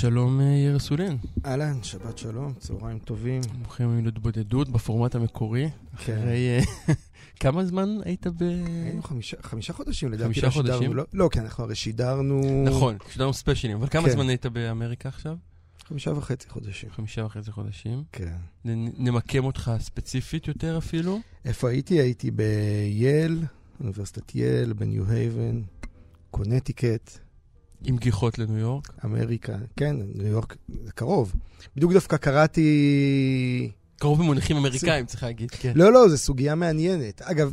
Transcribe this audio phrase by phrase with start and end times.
[0.00, 1.18] שלום, אה, יאיר סולין.
[1.44, 3.40] אהלן, שבת שלום, צהריים טובים.
[3.62, 5.70] ברוכים הבאים להתבודדות בפורמט המקורי.
[5.70, 6.18] כן.
[6.18, 6.58] אחרי...
[6.88, 6.94] אה,
[7.40, 8.42] כמה זמן היית ב...
[8.84, 10.24] היינו חמישה, חמישה חודשים לדעתי.
[10.24, 10.94] חמישה לא חודשים?
[10.94, 12.64] לא, לא, כי אנחנו הרי שידרנו...
[12.66, 14.10] נכון, שידרנו ספיישלים, אבל כמה כן.
[14.10, 15.36] זמן היית באמריקה עכשיו?
[15.84, 16.90] חמישה וחצי חודשים.
[16.90, 18.02] חמישה וחצי חודשים.
[18.12, 18.36] כן.
[18.64, 21.20] נ- נמקם אותך ספציפית יותר אפילו.
[21.44, 22.00] איפה הייתי?
[22.00, 23.42] הייתי בייל,
[23.80, 25.62] אוניברסיטת ייל, בניו הייבן,
[26.30, 27.18] קונטיקט,
[27.84, 28.88] עם גיחות לניו יורק.
[29.04, 29.56] אמריקה.
[29.76, 31.32] כן, ניו יורק זה קרוב.
[31.76, 33.70] בדיוק דווקא קראתי...
[33.98, 35.50] קרוב במונחים אמריקאים, צריך להגיד.
[35.50, 35.72] כן.
[35.76, 37.22] לא, לא, זו סוגיה מעניינת.
[37.22, 37.52] אגב,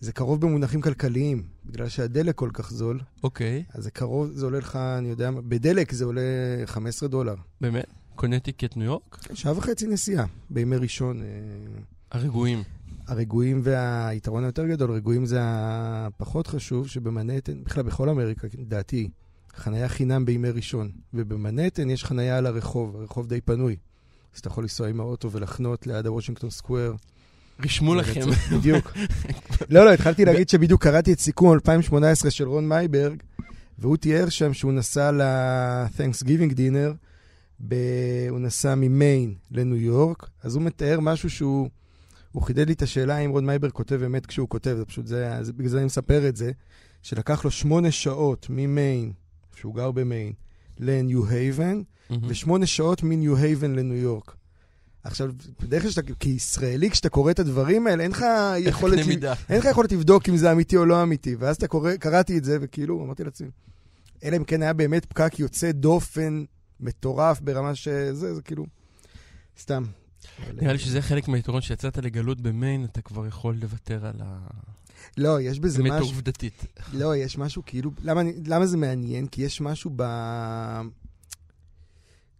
[0.00, 3.00] זה קרוב במונחים כלכליים, בגלל שהדלק כל כך זול.
[3.22, 6.20] אוקיי, אז זה קרוב, זה עולה לך, אני יודע, בדלק זה עולה
[6.66, 7.34] 15 דולר.
[7.60, 7.86] באמת?
[8.14, 9.18] קונטיקט ניו יורק?
[9.34, 11.22] שעה וחצי נסיעה, בימי ראשון.
[11.22, 11.26] אה,
[12.10, 12.62] הרגועים.
[13.06, 19.10] הרגועים והיתרון היותר גדול, רגועים זה הפחות חשוב, שבמנהטן, בכלל בכל אמריקה, לדעתי,
[19.56, 20.90] חניה חינם בימי ראשון.
[21.14, 23.76] ובמנהטן יש חניה על הרחוב, הרחוב די פנוי.
[24.34, 26.94] אז אתה יכול לנסוע עם האוטו ולחנות ליד הוושינגטון סקוואר.
[27.64, 28.20] רשמו לכם.
[28.56, 28.92] בדיוק.
[29.70, 33.22] לא, לא, התחלתי להגיד שבדיוק קראתי את סיכום 2018 של רון מייברג,
[33.78, 36.94] והוא תיאר שם שהוא נסע ל-Thanksgiving dinner,
[37.68, 37.74] ב...
[38.30, 41.68] הוא נסע ממיין לניו יורק, אז הוא מתאר משהו שהוא...
[42.32, 45.38] הוא חידד לי את השאלה אם רון מייברג כותב אמת כשהוא כותב, זה פשוט, זה,
[45.40, 46.50] זה, בגלל זה אני מספר את זה,
[47.02, 49.12] שלקח לו שמונה שעות ממיין,
[49.56, 50.32] שהוא גר במיין,
[50.78, 52.22] לניו הייבן, מהמם.
[52.28, 54.36] ושמונה שעות מניו הייבן לניו יורק.
[55.04, 55.30] עכשיו,
[55.62, 58.24] בדרך כלל שאתה, כישראלי, כשאתה קורא את הדברים האלה, אין לך
[58.58, 58.98] יכולת.
[59.48, 61.36] אין לך יכולת לבדוק אם זה אמיתי או לא אמיתי.
[61.38, 63.48] ואז אתה קורא, קראתי את זה, וכאילו, אמרתי לעצמי,
[64.24, 66.44] אלא אם כן היה באמת פקק יוצא דופן,
[66.80, 68.66] מטורף, ברמה שזה, זה כאילו,
[69.60, 69.82] סתם.
[70.54, 74.20] נראה לי שזה חלק מהיתרון שיצאת לגלות במיין, אתה כבר יכול לוותר על
[75.16, 76.64] לא, יש בזה משהו, העובדתית.
[76.92, 79.26] לא, יש משהו כאילו, למה, למה זה מעניין?
[79.26, 80.02] כי יש משהו ב...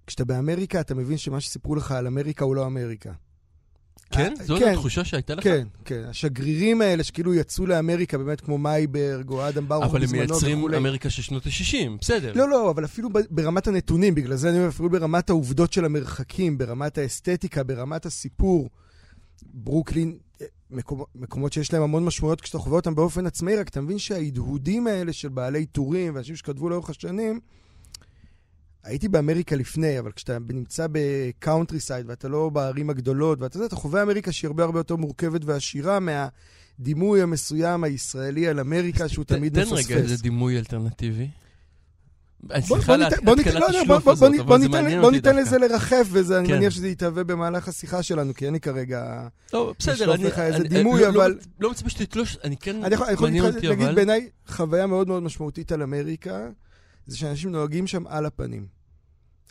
[0.07, 3.13] כשאתה באמריקה, אתה מבין שמה שסיפרו לך על אמריקה הוא לא אמריקה.
[4.11, 4.35] כן?
[4.41, 4.73] אה, זאת כן.
[4.73, 5.45] התחושה שהייתה לך?
[5.45, 6.05] כן, כן.
[6.09, 10.77] השגרירים האלה שכאילו יצאו לאמריקה, באמת כמו מייברג או אדם ברוך אבל הם מייצרים וכולי.
[10.77, 12.33] אמריקה של שנות ה-60, בסדר.
[12.35, 16.59] לא, לא, אבל אפילו ברמת הנתונים, בגלל זה אני אומר, אפילו ברמת העובדות של המרחקים,
[16.59, 18.71] ברמת האסתטיקה, ברמת הסיפור.
[19.43, 20.19] ברוקלין,
[20.71, 24.87] מקומות, מקומות שיש להם המון משמעויות כשאתה חווה אותם באופן עצמאי, רק אתה מבין שההדהודים
[24.87, 27.41] האלה של בעלי טורים ואנשים שכתבו לאורך השנים,
[28.85, 33.77] הייתי באמריקה לפני, אבל כשאתה נמצא ב countryside ואתה לא בערים הגדולות, ואתה יודע, אתה
[33.77, 39.29] חווה אמריקה שהיא הרבה הרבה יותר מורכבת ועשירה מהדימוי המסוים הישראלי על אמריקה שהוא ת-
[39.33, 39.87] תמיד תן מפספס.
[39.91, 41.29] רגע איזה דימוי אלטרנטיבי.
[42.43, 44.69] בוא- סליחה בוא על ניתן- התקלת לא, לא, השלוף הזאת, אבל זה
[45.01, 45.11] בוא.
[45.33, 46.55] לזה לרחף, ואני כן.
[46.57, 49.27] מניח שזה יתהווה במהלך השיחה שלנו, כי אין לי כרגע...
[49.53, 50.25] לא, בסדר, אני...
[50.25, 52.85] לך איזה דימוי, לא- לא- אבל- לא מצפה שתתלוש, אני כן...
[52.85, 53.07] אני יכול
[53.63, 53.95] להגיד.
[53.95, 56.49] בעיניי חוויה מאוד מאוד משמעותית על אמריקה,
[57.07, 58.67] זה שאנשים נוהגים שם על הפנים.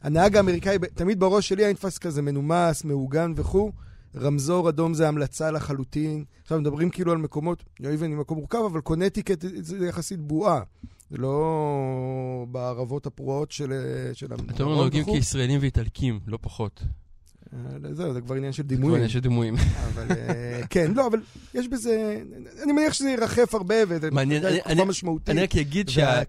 [0.02, 3.72] הנהג האמריקאי, תמיד בראש שלי היה נתפס כזה מנומס, מעוגן וכו',
[4.16, 6.24] רמזור אדום זה המלצה לחלוטין.
[6.42, 10.62] עכשיו מדברים כאילו על מקומות, ניו איבן היא מקום מורכב, אבל קונטיקט זה יחסית בועה.
[11.10, 13.74] זה לא בערבות הפרועות של...
[14.14, 15.06] של אתה אומר נוהגים.
[15.06, 16.84] כישראלים ואיטלקים, לא פחות.
[17.54, 19.04] אה, זהו, זה כבר עניין של כבר דימויים.
[19.04, 19.56] יש דימויים.
[19.94, 21.20] אבל אה, כן, לא, אבל
[21.54, 22.22] יש בזה,
[22.64, 25.30] אני מניח שזה ירחף הרבה, וזה תקופה משמעותית.
[25.30, 26.22] אני רק אגיד שה...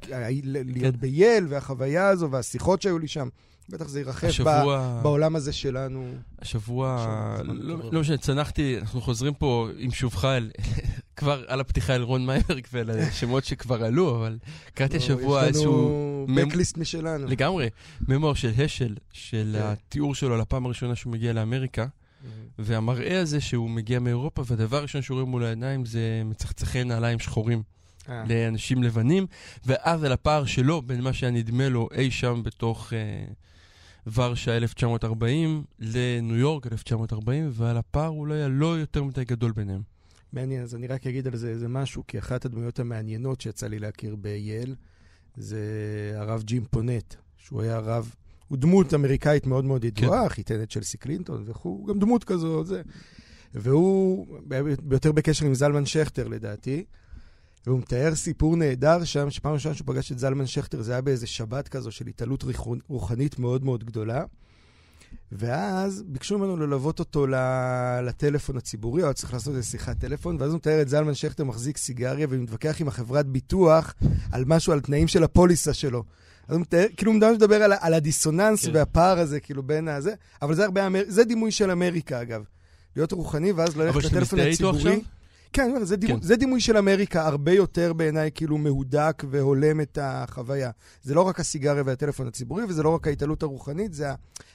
[0.44, 1.00] ל- להיות כן.
[1.00, 3.28] בייל, והחוויה הזו, והשיחות שהיו לי שם,
[3.68, 4.40] בטח זה ירחף.
[5.02, 6.04] בעולם הזה שלנו.
[6.38, 7.06] השבוע,
[7.44, 7.78] לא.
[7.92, 10.28] לא משנה, צנחתי, אנחנו חוזרים פה עם שובך
[11.20, 14.38] כבר על הפתיחה אל רון מייברג ועל השמות שכבר עלו, אבל
[14.74, 17.26] קראתי השבוע איזשהו, לא, יש לנו בקליסט משלנו.
[17.26, 17.68] לגמרי,
[18.08, 19.66] ממור של השל, של כן.
[19.66, 21.86] התיאור שלו על הפעם הראשונה שהוא מגיע לאמריקה,
[22.58, 27.62] והמראה הזה שהוא מגיע מאירופה, והדבר הראשון שהוא רואה מול העיניים זה מצחצחי נעליים שחורים
[28.08, 29.26] אה, לאנשים לבנים,
[29.66, 33.24] ואז על הפער שלו בין מה שהיה נדמה לו אי שם בתוך אה,
[34.14, 39.99] ורשה 1940 לניו יורק 1940, ועל הפער אולי הלא יותר מדי גדול ביניהם.
[40.32, 43.78] מעניין, אז אני רק אגיד על זה איזה משהו, כי אחת הדמויות המעניינות שיצא לי
[43.78, 44.74] להכיר בייל,
[45.36, 45.60] זה
[46.16, 48.14] הרב ג'ים פונט, שהוא היה רב,
[48.48, 52.82] הוא דמות אמריקאית מאוד מאוד ידועה, חיתנת צ'לסי קלינטון וכו', הוא גם דמות כזו, זה.
[53.54, 54.26] והוא
[54.82, 56.84] ביותר בקשר עם זלמן שכטר לדעתי,
[57.66, 61.26] והוא מתאר סיפור נהדר שם, שפעם ראשונה שהוא פגש את זלמן שכטר, זה היה באיזה
[61.26, 62.44] שבת כזו של התעלות
[62.88, 64.24] רוחנית מאוד מאוד גדולה.
[65.32, 67.26] ואז ביקשו ממנו ללוות אותו
[68.02, 71.44] לטלפון הציבורי, הוא היה צריך לעשות איזה שיחת טלפון, ואז הוא מתאר את זלמן שכטר
[71.44, 73.94] מחזיק סיגריה ומתווכח עם החברת ביטוח
[74.32, 76.04] על משהו, על תנאים של הפוליסה שלו.
[76.48, 78.70] אז הוא מתאר, כאילו הוא מדבר על, על הדיסוננס כן.
[78.74, 80.80] והפער הזה, כאילו, בין הזה, אבל זה הרבה.
[81.08, 82.42] זה דימוי של אמריקה, אגב.
[82.96, 85.02] להיות רוחני ואז ללכת לטלפון הציבורי.
[85.52, 86.26] כן, זה, דימוי, כן.
[86.26, 90.70] זה דימוי של אמריקה הרבה יותר בעיניי כאילו מהודק והולם את החוויה.
[91.02, 94.08] זה לא רק הסיגריה והטלפון הציבורי, וזה לא רק ההתעלות הרוחנית, זה,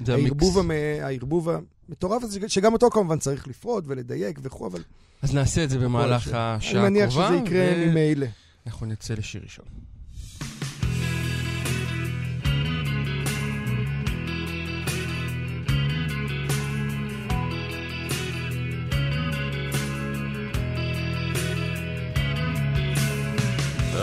[0.06, 0.72] זה הערבוב, המ...
[1.02, 1.50] הערבוב
[1.90, 4.82] המטורף הזה, שגם אותו כמובן צריך לפרוד ולדייק וכו', אבל...
[5.22, 6.80] אז נעשה את זה במהלך השעה הקרובה.
[6.80, 7.92] אני מניח שזה יקרה ו...
[7.92, 8.28] ממילא.
[8.68, 9.66] אנחנו נצא לשיר ראשון.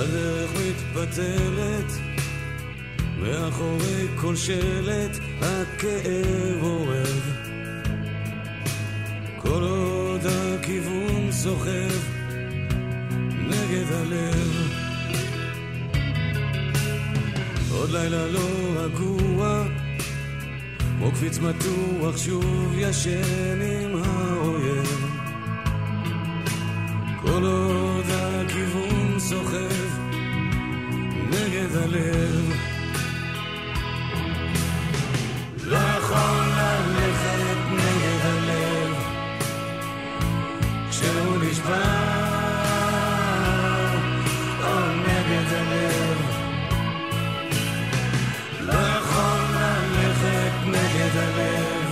[0.03, 1.93] הדרך מתפתלת,
[3.19, 7.21] מאחורי כל שלט הכאב אורב.
[9.39, 11.99] כל עוד הכיוון סוחב
[13.49, 14.73] נגד הלב.
[17.71, 19.65] עוד לילה לא רגוע,
[20.99, 25.07] כמו קפיץ מתוח שוב ישן עם האויב.
[27.23, 29.91] כל עוד הכיוון סוחב
[31.31, 32.53] נגד הלב.
[35.65, 38.95] לא יכול ללכת נגד הלב
[40.91, 41.83] כשהוא נשבע
[44.65, 46.19] או נגד הלב.
[48.61, 51.91] לא יכול ללכת נגד הלב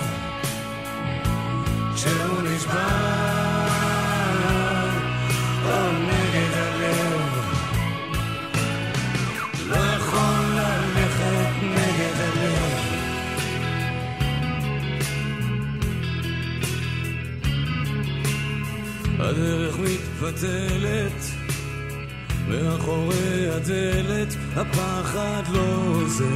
[1.95, 3.10] כשהוא נשבע
[20.31, 21.25] מתפתלת,
[22.49, 26.35] מאחורי הדלת הפחד לא עוזר.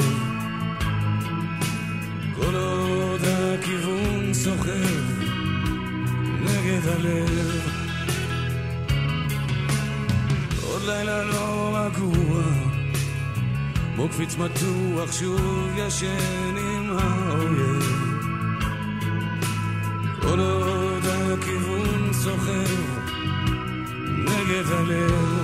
[2.37, 5.23] כל עוד הכיוון סוחב
[6.41, 7.61] נגד הלב.
[10.67, 12.43] עוד לילה לא רגוע,
[13.94, 18.05] כמו קפיץ מתוח שוב ישן עם האויב.
[20.23, 20.63] כל עוד
[24.44, 25.44] נגד הלב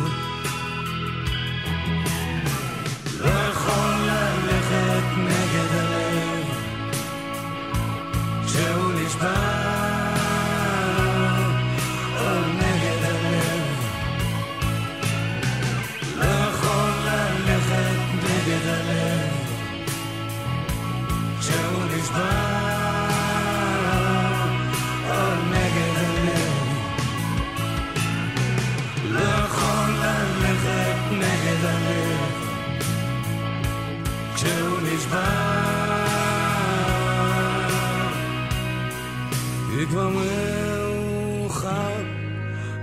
[39.90, 42.02] כבר מאוחר,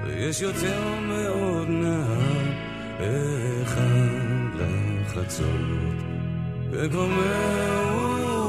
[0.03, 2.51] ויש יותר מאוד נהר
[3.63, 5.97] אחד לחצות.
[6.71, 8.39] וכבר מאוחר,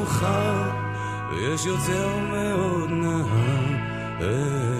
[1.30, 3.64] ויש יותר מאוד נהר
[4.18, 4.77] אחד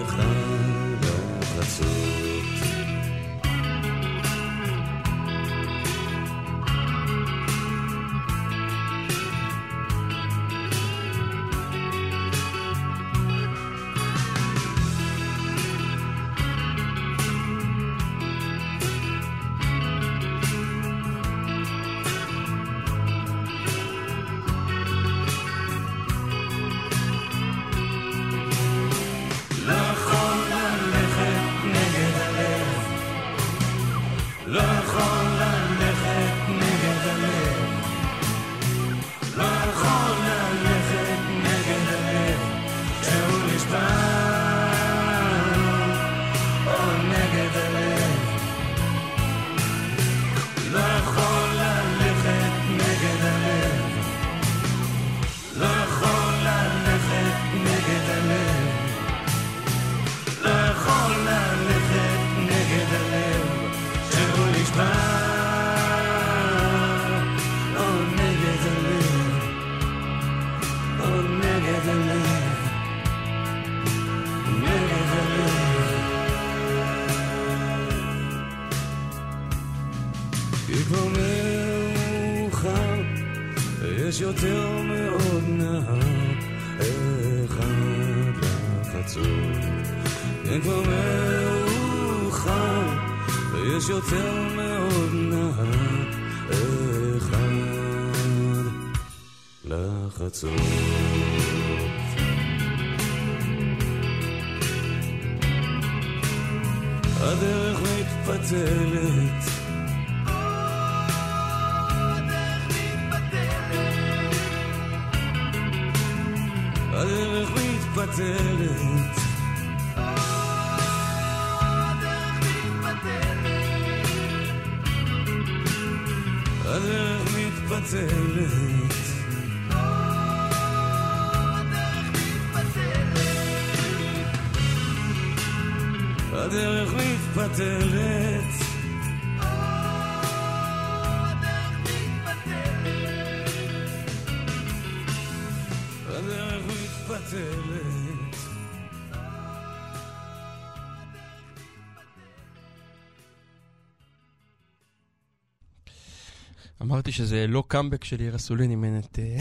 [157.09, 159.19] אמרתי שזה לא קאמבק של יאיר אסולין אימן את...
[159.19, 159.37] אה,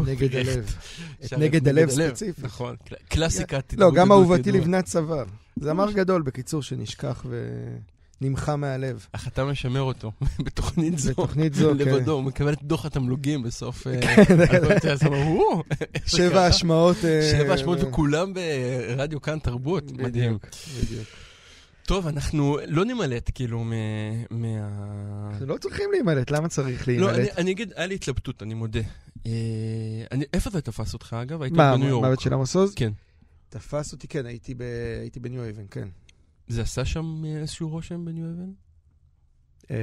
[0.06, 0.74] נגד הלב.
[1.24, 2.44] את נגד הלב ספציפית.
[2.44, 3.74] נכון, קל- קלאסיקת...
[3.78, 4.52] לא, גם אהובתי.
[4.52, 5.24] לבנת צוואר.
[5.60, 7.26] זמר גדול, בקיצור, שנשכח
[8.20, 9.06] ונמחה מהלב.
[9.12, 10.12] אך אתה משמר אותו
[10.44, 11.10] בתוכנית זו.
[11.10, 11.76] בתוכנית זו, כן.
[11.76, 13.86] לבדו, הוא מקבל את דוח התמלוגים בסוף...
[13.86, 15.62] אה, כן, הקונצרט, אז הוא אומר, "וואו,
[15.94, 16.96] איך זה שבע קרה?" השמעות.
[17.04, 20.38] אה, שבע השמעות וכולם ברדיו כאן תרבות, מדהים.
[20.38, 20.46] בדיוק,
[20.84, 21.06] בדיוק.
[21.86, 23.76] טוב, אנחנו לא נמלט כאילו מה...
[25.30, 27.38] אנחנו לא צריכים להימלט, למה צריך לא, אני- להימלט?
[27.38, 28.80] אני אגיד, היה לי התלבטות, אני מודה.
[29.26, 29.30] אה,
[30.12, 31.42] אני- איפה זה תפס אותך, אגב?
[31.42, 32.04] היית מה, בניו יורק.
[32.06, 32.74] מוות של עמוס עוז?
[32.74, 32.92] כן.
[33.48, 34.62] תפס אותי, כן, הייתי ב-
[35.00, 35.88] הייתי בניו הייבן, כן.
[36.48, 38.50] זה עשה שם אה, איזשהו רושם בניו הייבן?
[39.70, 39.76] אה,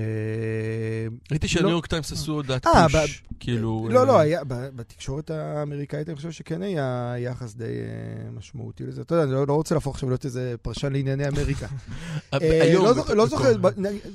[1.31, 1.53] ראיתי לא.
[1.53, 3.87] שהניו יורק טיימס עשו הודעת אה, push, כאילו...
[3.91, 9.01] לא, אה, לא, ב- בתקשורת האמריקאית אני חושב שכן היה יחס די אה, משמעותי לזה.
[9.01, 11.67] אתה יודע, אני לא לא רוצה להפוך עכשיו להיות איזה פרשן לענייני אמריקה.
[12.33, 13.25] אה, אה, לא זוכר- לא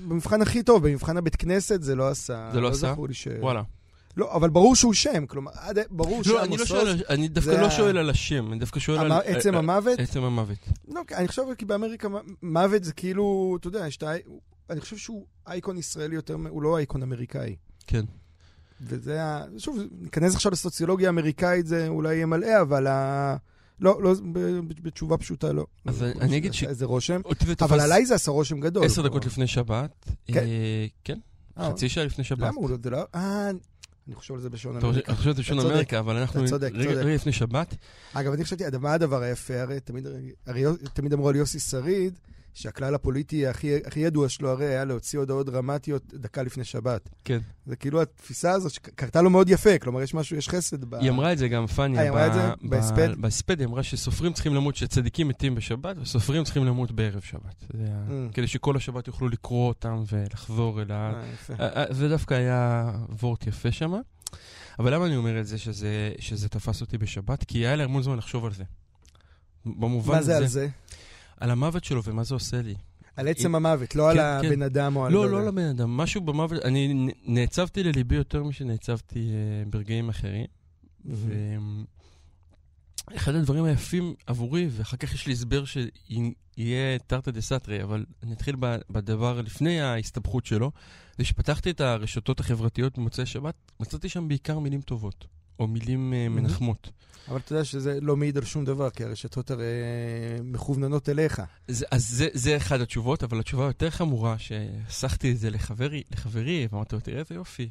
[0.09, 2.51] במבחן הכי טוב, במבחן הבית כנסת זה לא עשה.
[2.53, 2.95] זה לא עשה?
[3.09, 3.29] לי ש...
[3.41, 3.63] וואלה.
[4.17, 5.51] לא, אבל ברור שהוא שם, כלומר,
[5.91, 8.81] ברור לא, אני לא שעמוס שואל, עוז, אני דווקא לא שואל על השם, אני דווקא
[8.81, 9.13] שואל על...
[9.13, 10.59] עצם אה, המוות, אה, עצם המוות.
[10.89, 12.09] לא, אני חושב כי באמריקה
[12.43, 13.87] מוות זה כאילו, אתה יודע.
[14.71, 17.57] אני חושב שהוא אייקון ישראלי יותר, הוא לא אייקון אמריקאי.
[17.87, 18.05] כן.
[18.81, 19.45] וזה ה...
[19.59, 23.37] שוב, ניכנס עכשיו לסוציולוגיה אמריקאית, זה אולי יהיה מלא, אבל ה...
[23.81, 24.15] לא, לא,
[24.83, 25.67] בתשובה פשוטה לא.
[25.85, 27.21] אז לא, אני אגיד ש- איזה רושם.
[27.47, 28.85] זה אבל עליי זה עשה רושם גדול.
[28.85, 29.27] עשר דקות כלומר.
[29.27, 30.11] לפני שבת.
[30.27, 30.39] כן?
[30.39, 31.19] אה, כן,
[31.59, 32.39] אה, חצי שעה לפני שבת.
[32.41, 32.77] למה הוא לא...
[32.83, 32.99] זה לא...
[33.15, 33.51] אה,
[34.09, 35.15] אני חושב על זה בשעון אתה אמריקה.
[35.15, 35.71] חושב שזה שון צודק.
[35.73, 36.87] אמריקה, אבל אנחנו אתה צודק, צודק.
[36.87, 37.75] רגע לפני שבת.
[38.13, 39.55] אגב, אני חשבתי, מה הדבר היפה?
[39.61, 39.81] הרי
[40.95, 42.19] תמיד אמרו על יוסי שריד,
[42.57, 47.09] שהכלל הפוליטי הכי, הכי ידוע שלו הרי היה להוציא הודעות דרמטיות דקה לפני שבת.
[47.25, 47.39] כן.
[47.67, 50.95] זה כאילו התפיסה הזאת שקרתה לו מאוד יפה, כלומר, יש משהו, יש חסד ב...
[50.95, 52.41] היא אמרה את זה גם, פניה, אה, היא אמרה את זה?
[52.63, 53.09] בהספד?
[53.21, 57.65] בהספד היא אמרה שסופרים צריכים למות, שצדיקים מתים בשבת, וסופרים צריכים למות בערב שבת.
[57.75, 58.33] זה ה- Mm.
[58.35, 61.23] כדי שכל השבת יוכלו לקרוא אותם ולחזור אל ה...
[61.51, 61.57] אה.
[61.61, 62.91] אה, אה, זה דווקא היה
[63.23, 63.93] וורט יפה שם.
[64.79, 67.45] אבל למה אני אומר את זה, שזה, שזה תפס אותי בשבת?
[67.45, 68.65] כי היה לי המון זמן לחשוב על זה.
[69.67, 70.69] במובן מה הזה, זה על זה?
[71.41, 72.75] על המוות שלו ומה זה עושה לי.
[73.17, 74.63] על עצם המוות, לא על כן, הבן כן.
[74.63, 75.13] אדם או על...
[75.13, 80.47] לא, לא על הבן אדם, משהו במוות, אני נעצבתי לליבי יותר משנעצבתי אה, ברגעים אחרים.
[83.11, 88.33] ואחד הדברים היפים עבורי, ואחר כך יש לי הסבר שיהיה תרתי דה סתרי, אבל אני
[88.33, 88.57] אתחיל
[88.91, 90.71] בדבר לפני ההסתבכות שלו,
[91.19, 95.27] זה שפתחתי את הרשתות החברתיות במוצאי שבת, מצאתי שם בעיקר מילים טובות,
[95.59, 96.29] או מילים אה.
[96.29, 96.91] מנחמות.
[97.29, 99.65] אבל אתה יודע שזה לא מעיד על שום דבר, כי הרשתות הרי
[100.45, 101.43] מכווננות אליך.
[101.69, 106.69] זה, אז זה, זה אחד התשובות, אבל התשובה היותר חמורה, שהסחתי את זה לחברי, לחברי
[106.73, 107.69] ואמרתי לו, תראה איזה יופי,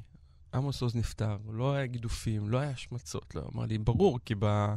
[0.53, 4.75] עמוס עוז נפטר, לא היה גידופים, לא היה השמצות, לא, אמר לי, ברור, כי ב,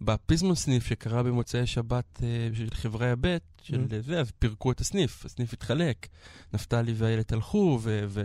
[0.00, 4.06] בפיזמון סניף שקרה במוצאי שבת אה, של חברי הבית, של Mm.
[4.06, 6.06] זה, אז פירקו את הסניף, הסניף התחלק,
[6.52, 8.22] נפתלי ואיילת הלכו, ו, ו,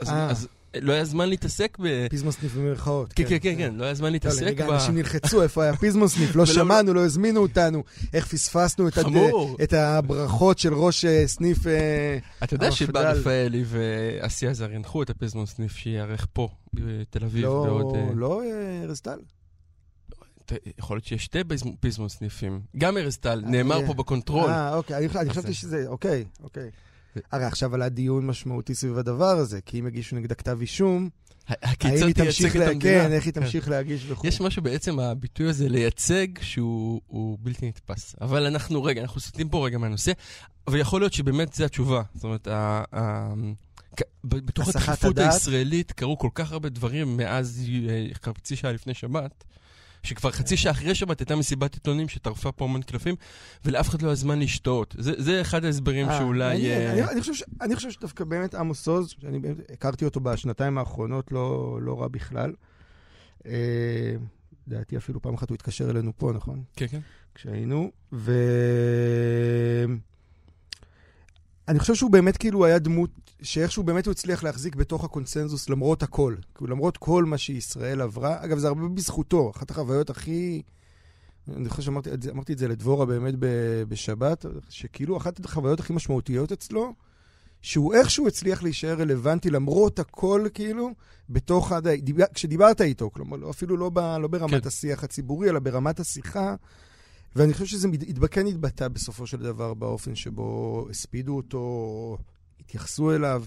[0.00, 0.30] אז, אה.
[0.30, 0.48] אז
[0.82, 2.08] לא היה זמן להתעסק ב...
[2.10, 3.12] פיזמוס סניף במרכאות.
[3.12, 4.70] כן, כן, כן, כן, לא היה זמן לא, להתעסק ב...
[4.70, 6.36] אנשים נלחצו, איפה היה פיזמוס סניף?
[6.36, 7.82] לא שמענו, לא הזמינו אותנו.
[8.12, 8.88] איך פספסנו
[9.62, 11.66] את הברכות של ראש אה, סניף...
[11.66, 13.20] אה, אתה יודע שבר המפד"ל.
[13.20, 17.96] רפאלי ואסי עזר הנחו את הפיזמון סניף שייערך פה, בתל אביב, בעוד...
[17.96, 18.42] לא, אה, לא
[18.84, 19.18] ארז טל.
[20.78, 22.60] יכול להיות שיש שתי פיזמון- פיזמון סניפים.
[22.76, 24.50] גם ארז טל, נאמר פה ב control.
[24.50, 26.70] אה, אוקיי, אני- חשבתי זה- שזה, אוקיי, אוקיי.
[27.32, 31.08] הרי עכשיו עלה דיון משמעותי סביב הדבר הזה, כי אם יגישו נגדה כתב אישום,
[31.48, 32.66] האם היא תמשיך, לה-?
[32.80, 33.40] כן, איך היא כן.
[33.40, 34.26] תמשיך להגיש וכו'.
[34.26, 38.14] יש משהו בעצם הביטוי הזה לייצג שהוא הוא בלתי נתפס.
[38.20, 40.12] אבל אנחנו, רגע, אנחנו סוטים פה רגע מהנושא,
[40.70, 42.02] ויכול להיות שבאמת זו התשובה.
[42.14, 42.48] זאת אומרת,
[44.24, 49.44] בתוך הדחיפות הישראלית קרו כל כך הרבה דברים מאז אה, חצי שעה לפני שבת.
[50.06, 53.14] שכבר חצי שעה אחרי שבת הייתה מסיבת עיתונים שטרפה פה המון קלפים,
[53.64, 54.96] ולאף אחד לא היה זמן להשתאות.
[54.98, 56.74] זה, זה אחד ההסברים אה, שאולי...
[56.74, 59.40] אני, אני, חושב, אני חושב שדווקא באמת עמוס עוז, שאני
[59.72, 62.52] הכרתי אותו בשנתיים האחרונות, לא, לא רע בכלל.
[64.66, 66.62] לדעתי אפילו פעם אחת הוא התקשר אלינו פה, נכון?
[66.76, 67.00] כן, כן.
[67.34, 68.32] כשהיינו, ו...
[71.68, 73.10] אני חושב שהוא באמת כאילו היה דמות,
[73.42, 76.34] שאיכשהו באמת הוא הצליח להחזיק בתוך הקונצנזוס למרות הכל.
[76.54, 80.62] כאילו למרות כל מה שישראל עברה, אגב, זה הרבה בזכותו, אחת החוויות הכי...
[81.56, 83.34] אני חושב שאמרתי את זה לדבורה באמת
[83.88, 86.94] בשבת, שכאילו אחת החוויות הכי משמעותיות אצלו,
[87.62, 90.90] שהוא איכשהו הצליח להישאר רלוונטי למרות הכל, כאילו,
[91.30, 91.72] בתוך...
[91.72, 91.86] עד...
[92.34, 94.68] כשדיברת איתו, כלומר, לא, אפילו לא, ב, לא ברמת כן.
[94.68, 96.54] השיח הציבורי, אלא ברמת השיחה.
[97.36, 97.88] ואני חושב שזה
[98.30, 102.18] כן התבטא בסופו של דבר באופן שבו הספידו אותו,
[102.60, 103.44] התייחסו אליו.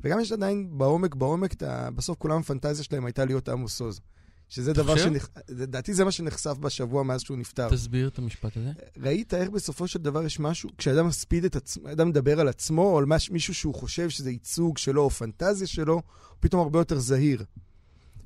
[0.00, 1.54] וגם יש עדיין בעומק, בעומק,
[1.94, 4.00] בסוף כולם הפנטזיה שלהם הייתה להיות עמוס עוז.
[4.48, 5.02] שזה דבר ש...
[5.48, 7.70] לדעתי זה מה שנחשף בשבוע מאז שהוא נפטר.
[7.70, 8.72] תסביר את המשפט הזה.
[8.96, 12.82] ראית איך בסופו של דבר יש משהו, כשאדם מספיד את עצמו, אדם מדבר על עצמו,
[12.82, 16.02] או על מש, מישהו שהוא חושב שזה ייצוג שלו או פנטזיה שלו, הוא
[16.40, 17.44] פתאום הרבה יותר זהיר.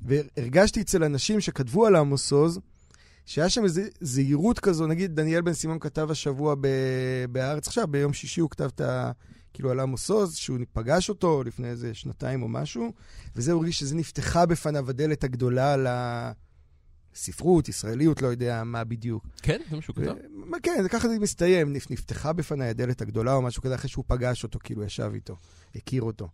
[0.01, 2.59] והרגשתי אצל אנשים שכתבו על עמוס עוז,
[3.25, 6.55] שהיה שם איזו זהירות כזו, נגיד דניאל בן סימון כתב השבוע
[7.31, 9.11] בהארץ עכשיו, ביום שישי הוא כתב את ה...
[9.53, 12.93] כאילו על עמוס עוז, שהוא פגש אותו לפני איזה שנתיים או משהו,
[13.35, 15.75] וזה הוא הרגיש שזה נפתחה בפניו הדלת הגדולה
[17.13, 19.27] לספרות, ישראליות, לא יודע מה בדיוק.
[19.41, 19.61] כן?
[19.69, 20.11] זה משהו כזה?
[20.63, 21.73] כן, ככה זה מסתיים.
[21.89, 25.35] נפתחה בפניי הדלת הגדולה או משהו כזה, אחרי שהוא פגש אותו, כאילו ישב איתו,
[25.75, 26.27] הכיר אותו.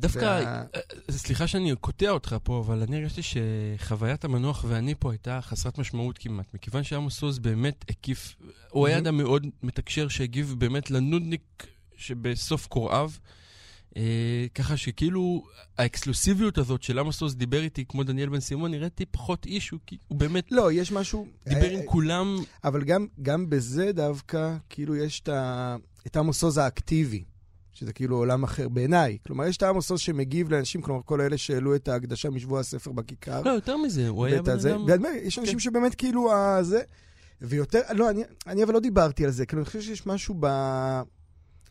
[0.00, 0.64] דווקא, וה...
[0.74, 5.78] אה, סליחה שאני קוטע אותך פה, אבל אני הרגשתי שחוויית המנוח ואני פה הייתה חסרת
[5.78, 8.36] משמעות כמעט, מכיוון שעמוס עוז באמת הקיף,
[8.70, 13.10] הוא היה אדם מאוד מתקשר שהגיב באמת לנודניק שבסוף קוראיו.
[13.96, 15.44] אה, ככה שכאילו
[15.78, 19.80] האקסקלוסיביות הזאת של עמוס עוז דיבר איתי כמו דניאל בן סימון, נראיתי פחות איש, הוא,
[20.08, 20.52] הוא באמת...
[20.52, 21.26] לא, יש משהו...
[21.48, 22.36] דיבר אה, עם כולם.
[22.64, 25.22] אבל גם, גם בזה דווקא, כאילו יש
[26.06, 27.24] את עמוס עוז האקטיבי.
[27.78, 29.18] שזה כאילו עולם אחר בעיניי.
[29.26, 32.92] כלומר, יש את עמוס עוז שמגיב לאנשים, כלומר, כל אלה שהעלו את ההקדשה משבוע הספר
[32.92, 33.42] בכיכר.
[33.42, 35.04] לא, יותר מזה, הוא היה בן אדם...
[35.22, 35.58] יש אנשים כן.
[35.58, 36.30] שבאמת כאילו,
[36.62, 36.80] זה...
[37.40, 40.46] ויותר, לא, אני, אני אבל לא דיברתי על זה, כאילו, אני חושב שיש משהו ב...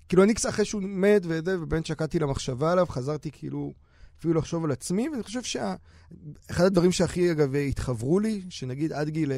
[0.09, 3.73] כאילו, אני קצת אחרי שהוא מת וזה, ובאמת שקעתי למחשבה עליו, חזרתי כאילו
[4.19, 9.31] אפילו לחשוב על עצמי, ואני חושב שאחד הדברים שהכי, אגב, התחברו לי, שנגיד עד גיל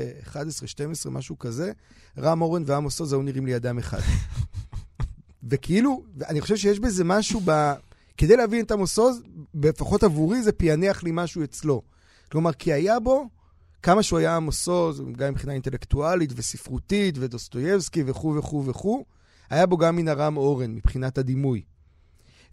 [1.05, 1.71] 11-12, משהו כזה,
[2.17, 3.99] רם אורן ועמוס עוז היו נראים לי אדם אחד.
[5.43, 7.73] וכאילו, אני חושב שיש בזה משהו ב...
[8.17, 9.21] כדי להבין את עמוס עוז,
[9.53, 11.81] לפחות עבורי זה פענח לי משהו אצלו.
[12.31, 13.29] כלומר, כי היה בו,
[13.83, 19.05] כמה שהוא היה עמוס עוז, גם מבחינה אינטלקטואלית וספרותית, ודוסטויבסקי וכו' וכו' וכו',
[19.49, 21.61] היה בו גם מן הרם אורן, מבחינת הדימוי.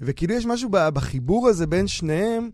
[0.00, 2.50] וכאילו יש משהו בחיבור הזה בין שניהם,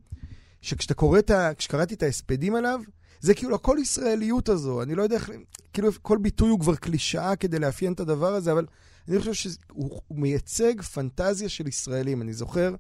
[0.61, 1.51] שכשאתה קורא את ה...
[1.55, 2.81] כשקראתי את ההספדים עליו,
[3.21, 4.83] זה כאילו הכל ישראליות הזו.
[4.83, 5.31] אני לא יודע איך...
[5.73, 8.67] כאילו כל ביטוי הוא כבר קלישאה כדי לאפיין את הדבר הזה, אבל
[9.09, 12.23] אני חושב שהוא מייצג פנטזיה של ישראלים.
[12.23, 12.75] אני זוכר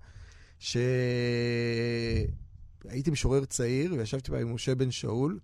[0.58, 0.90] שהייתי
[3.10, 5.38] משורר צעיר וישבתי בה עם משה בן שאול,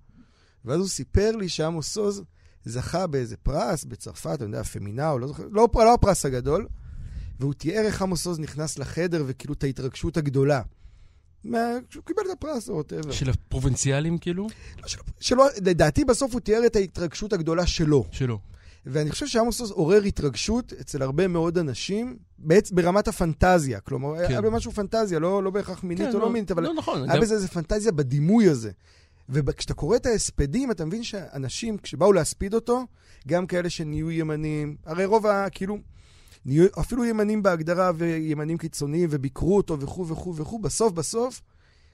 [0.64, 2.22] ואז הוא סיפר לי שעמוס עוז
[2.64, 6.66] זכה באיזה פרס בצרפת, אני יודע, פמינאו, לא זוכר, לא, לא הפרס הגדול,
[7.40, 10.62] והוא תיאר איך עמוס עוז נכנס לחדר וכאילו את ההתרגשות הגדולה.
[11.90, 13.12] שהוא קיבל את הפרס או whatever.
[13.12, 14.48] של הפרובינציאלים כאילו?
[14.82, 18.04] לא, של, שלו, לדעתי בסוף הוא תיאר את ההתרגשות הגדולה שלו.
[18.10, 18.38] שלו.
[18.90, 23.81] ואני חושב שעמוס עוז עורר התרגשות אצל הרבה מאוד אנשים, בעצם ברמת הפנטזיה.
[23.81, 24.31] כלומר, כן.
[24.31, 27.03] היה במשהו פנטזיה, לא, לא בהכרח מינית כן, או לא, לא מינית, אבל לא נכון,
[27.03, 27.20] היה גם...
[27.20, 28.70] בזה איזה פנטזיה בדימוי הזה.
[29.29, 32.87] וכשאתה קורא את ההספדים, אתה מבין שאנשים, כשבאו להספיד אותו,
[33.29, 35.51] גם כאלה שנהיו ימנים, הרי רוב ה...
[35.51, 35.79] כאילו,
[36.44, 41.42] נהיו אפילו ימנים בהגדרה וימנים קיצוניים וביקרו אותו וכו' וכו' וכו', בסוף בסוף,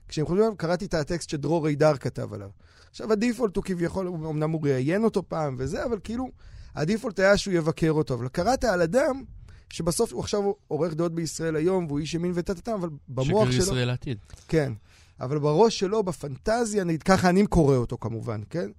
[0.09, 2.51] כשהם חושבים עליו, קראתי את הטקסט שדרור אידר כתב עליו.
[2.91, 6.31] עכשיו, הדיפולט הוא כביכול, אמנם הוא ראיין אותו פעם וזה, אבל כאילו,
[6.75, 8.15] הדיפולט היה שהוא יבקר אותו.
[8.15, 9.23] אבל קראת על אדם
[9.69, 13.53] שבסוף הוא עכשיו עורך דעות בישראל היום, והוא איש ימין וטטטם, אבל במוח שלו...
[13.53, 14.19] שגריר ישראל לעתיד.
[14.49, 14.73] כן.
[15.21, 18.71] אבל בראש שלו, בפנטזיה, נגיד, ככה אני קורא אותו כמובן, כן?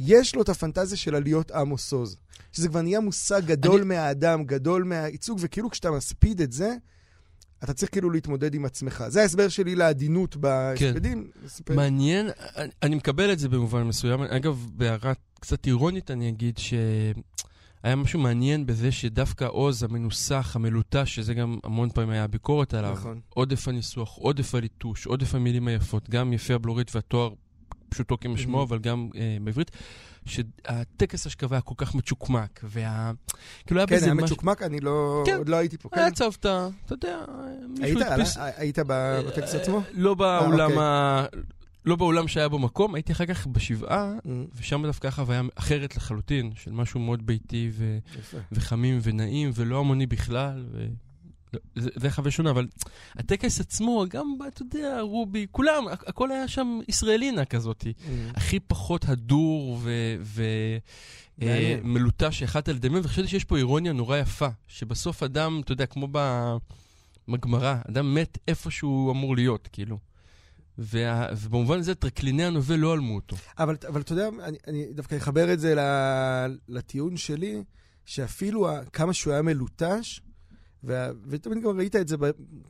[0.00, 2.16] יש לו את הפנטזיה של עליות עמוס עוז.
[2.52, 3.88] שזה כבר נהיה מושג גדול אני...
[3.88, 6.76] מהאדם, גדול מהייצוג, וכאילו כשאתה מספיד את זה,
[7.64, 9.04] אתה צריך כאילו להתמודד עם עצמך.
[9.08, 11.30] זה ההסבר שלי לעדינות בהספדים.
[11.64, 11.74] כן.
[11.74, 14.22] מעניין, אני, אני מקבל את זה במובן מסוים.
[14.22, 16.74] אגב, בהערה קצת אירונית אני אגיד ש...
[17.82, 22.92] היה משהו מעניין בזה שדווקא עוז המנוסח, המלוטש, שזה גם המון פעמים היה ביקורת עליו,
[22.92, 23.20] נכון.
[23.28, 27.30] עודף הניסוח, עודף הליטוש, עודף המילים היפות, גם יפי הבלורית והתואר
[27.88, 29.70] פשוטו כמשמעו, אבל גם אה, בעברית,
[30.24, 33.12] שהטקס השכבה היה כל כך מצ'וקמק, וה...
[33.66, 34.26] כאילו היה כן, בזה היה משהו...
[34.26, 35.22] מצ'וקמק, אני לא...
[35.26, 35.36] כן.
[35.36, 35.88] עוד לא הייתי פה.
[35.92, 36.14] היה כן.
[36.14, 37.18] צוותא, אתה יודע,
[37.82, 37.98] היית?
[38.02, 38.36] הדפיס...
[38.36, 39.80] עלה- היית ב- בטקס עצמו?
[39.92, 40.78] לא באולם אוקיי.
[40.80, 41.24] ה...
[41.84, 46.50] לא באולם שהיה בו מקום, הייתי אחר כך בשבעה, Mm, ושם דווקא החוויה אחרת לחלוטין,
[46.54, 47.98] של משהו מאוד ביתי ו...
[48.52, 50.86] וחמים ונעים, ולא המוני בכלל, ו...
[51.76, 52.66] זה, זה חוויה שונה, אבל
[53.16, 57.82] הטקס עצמו, גם, אתה יודע, רובי, כולם, הכ- הכל היה שם ישראלינה כזאת.
[57.84, 57.86] Mm.
[58.34, 59.78] הכי פחות הדור.
[61.38, 66.08] ומלוטש שיכלת לדמיין, וחשבתי שיש פה אירוניה נורא יפה, שבסוף אדם, אתה יודע, כמו
[67.28, 69.98] בגמרא, אדם מת איפה שהוא אמור להיות, כאילו.
[70.78, 73.36] וה, ובמובן הזה טרקליני הנובל לא עלמו אותו.
[73.58, 75.74] אבל, אבל אתה יודע, אני, אני דווקא אחבר את זה
[76.68, 77.62] לטיעון שלי,
[78.06, 80.20] שאפילו כמה שהוא היה מלוטש,
[80.84, 82.16] וה, ותמיד גם ראית את זה,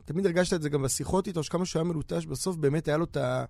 [0.05, 3.03] תמיד הרגשת את זה גם בשיחות איתו, שכמה שהוא היה מלוטש, בסוף באמת היה לו
[3.05, 3.45] את ה...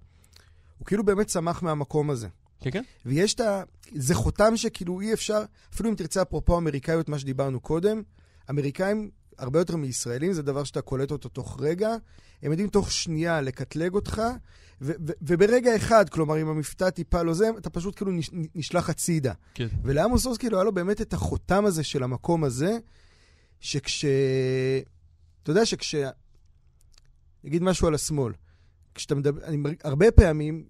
[0.78, 2.28] הוא כאילו באמת צמח מהמקום הזה.
[2.62, 2.84] כן, כן?
[3.06, 3.64] ויש את ה...
[3.96, 8.02] זה חותם שכאילו אי אפשר, אפילו אם תרצה אפרופו אמריקאיות, מה שדיברנו קודם,
[8.50, 11.96] אמריקאים, הרבה יותר מישראלים, זה דבר שאתה קולט אותו תוך רגע,
[12.44, 14.22] הם יודעים תוך שנייה לקטלג אותך,
[14.82, 18.90] ו- ו- וברגע אחד, כלומר, אם המבטא טיפה לא זה, אתה פשוט כאילו נש- נשלח
[18.90, 19.34] הצידה.
[19.54, 19.68] כן.
[19.84, 22.78] ולעמוס עוז כאילו היה לו באמת את החותם הזה של המקום הזה,
[23.64, 24.06] שכש...
[25.44, 25.96] אתה יודע שכש...
[27.44, 28.34] נגיד משהו על השמאל.
[28.96, 29.44] כשאתה מדבר...
[29.44, 29.58] אני...
[29.84, 30.66] הרבה פעמים,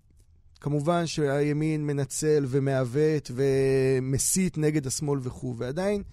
[0.61, 6.03] כמובן שהימין מנצל ומעוות ומסית נגד השמאל וכו', ועדיין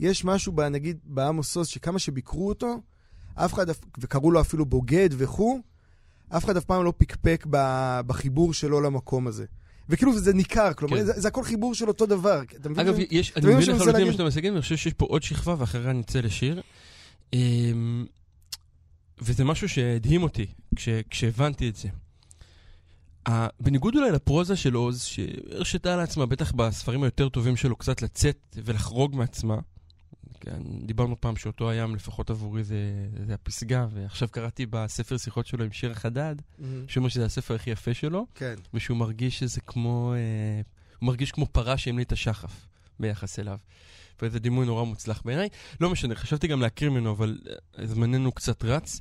[0.00, 2.80] יש משהו, ב, נגיד, בעמוס עוז, שכמה שביקרו אותו,
[3.34, 3.66] אף אחד,
[3.98, 5.60] וקראו לו אפילו בוגד וכו',
[6.28, 7.46] אף אחד אף פעם לא פקפק
[8.06, 9.44] בחיבור שלו למקום הזה.
[9.88, 11.04] וכאילו זה ניכר, כלומר, כן.
[11.04, 12.42] זה, זה הכל חיבור של אותו דבר.
[12.60, 12.88] אתה מבין?
[12.88, 14.12] אגב, יש, אני מבין לחלוטין מה?
[14.12, 16.60] שאתה מסגן, ואני חושב שיש פה עוד שכבה, ואחריה נצא לשיר.
[17.32, 18.06] אמ,
[19.22, 21.88] וזה משהו שהדהים אותי כש, כשהבנתי את זה.
[23.60, 29.16] בניגוד אולי לפרוזה של עוז, שהרשתה לעצמה, בטח בספרים היותר טובים שלו, קצת לצאת ולחרוג
[29.16, 29.56] מעצמה.
[30.44, 32.76] כן, דיברנו פעם שאותו הים, לפחות עבורי, זה,
[33.26, 36.88] זה הפסגה, ועכשיו קראתי בספר שיחות שלו עם שיר החדד, מהמם.
[36.88, 38.26] שאומר שזה הספר הכי יפה שלו.
[38.34, 38.54] כן.
[38.74, 40.14] ושהוא מרגיש שזה כמו...
[40.14, 40.60] אה,
[40.98, 42.66] הוא מרגיש כמו פרה שהמליט השחף
[43.00, 43.58] ביחס אליו.
[44.22, 45.48] וזה דימוי נורא מוצלח בעיניי.
[45.80, 47.38] לא משנה, חשבתי גם להקריא ממנו, אבל
[47.78, 49.00] אה, זמננו קצת רץ.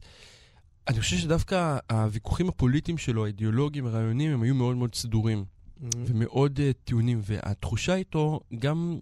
[0.88, 5.46] אני חושב שדווקא הוויכוחים הפוליטיים שלו, האידיאולוגיים, הרעיונים, הם היו מאוד מאוד סדורים.
[5.80, 6.06] מהמם.
[6.08, 9.00] ומאוד uh, טיעונים, והתחושה איתו גם,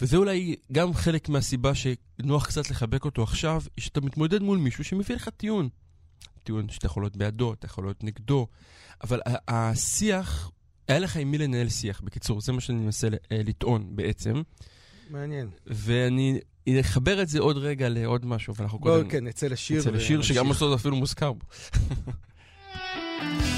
[0.00, 4.84] וזה אולי גם חלק מהסיבה שנוח קצת לחבק אותו עכשיו, היא שאתה מתמודד מול מישהו
[4.84, 5.68] שמביא לך טיעון.
[6.44, 8.46] טיעון שאתה יכול להיות בעדו, אתה יכול להיות נגדו,
[9.04, 10.50] אבל השיח,
[10.88, 14.42] היה לך עם מי לנהל שיח, בקיצור, זה מה שאני מנסה אה, לטעון בעצם,
[15.10, 15.48] מעניין.
[15.66, 16.40] ואני
[16.80, 19.80] אחבר את זה עוד רגע לעוד משהו, ואנחנו בואו, קודם כן, נצא לשיר.
[19.80, 20.22] נצא לשיר.
[20.22, 21.46] שגם עושה אפילו מוזכר בו.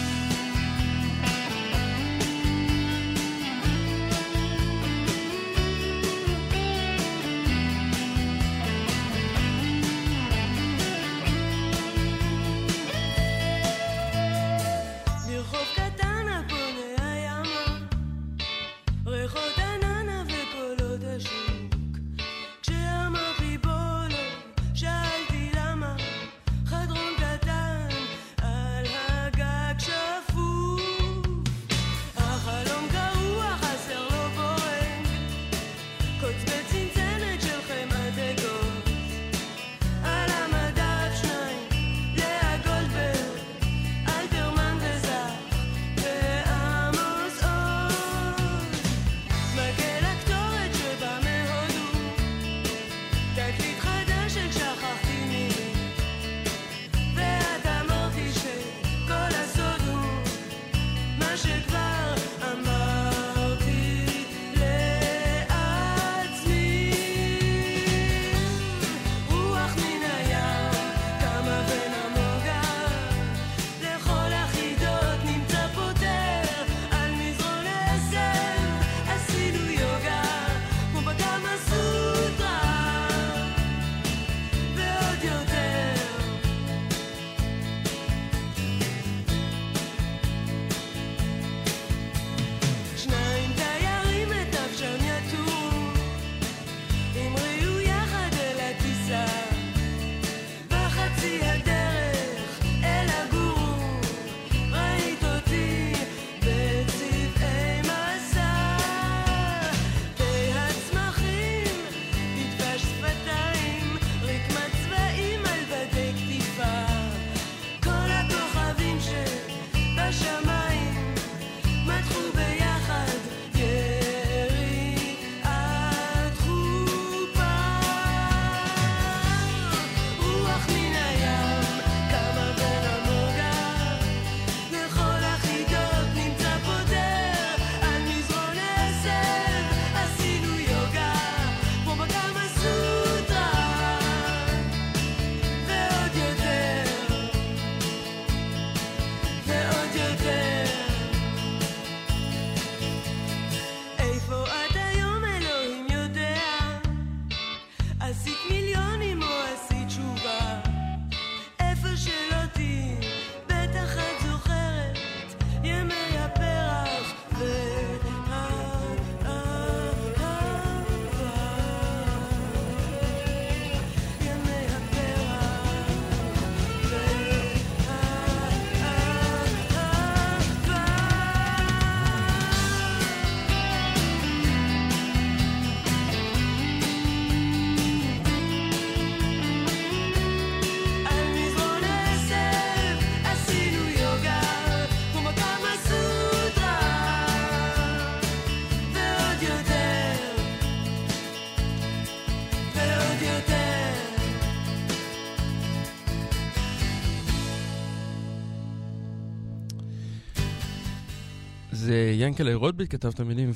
[212.17, 213.53] זה ינקלה רוטבליט כתב את המילים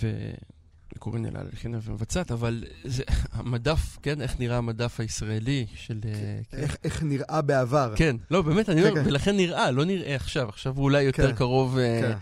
[0.96, 6.01] וקוראים אלה לחינה ומבצעת, אבל זה המדף, כן, איך נראה המדף הישראלי של...
[6.05, 6.12] אה,
[6.51, 6.57] כן.
[6.57, 7.92] איך- איך נראה בעבר.
[7.96, 9.09] כן, לא, באמת, אני כן, אומר, כן.
[9.09, 11.37] ולכן נראה, לא נראה עכשיו, עכשיו הוא אולי יותר כן.
[11.37, 12.16] קרוב, אה, כן.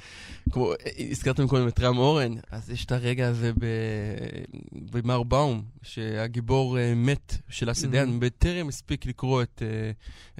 [0.52, 0.76] כמו, אה,
[1.10, 4.44] הזכרתם קודם את רם אורן, אז יש את הרגע הזה ב-
[4.90, 7.86] במר באום, שהגיבור אה, מת של Mhm.
[7.90, 9.90] דיין, בטרם הספיק לקרוא את, אה,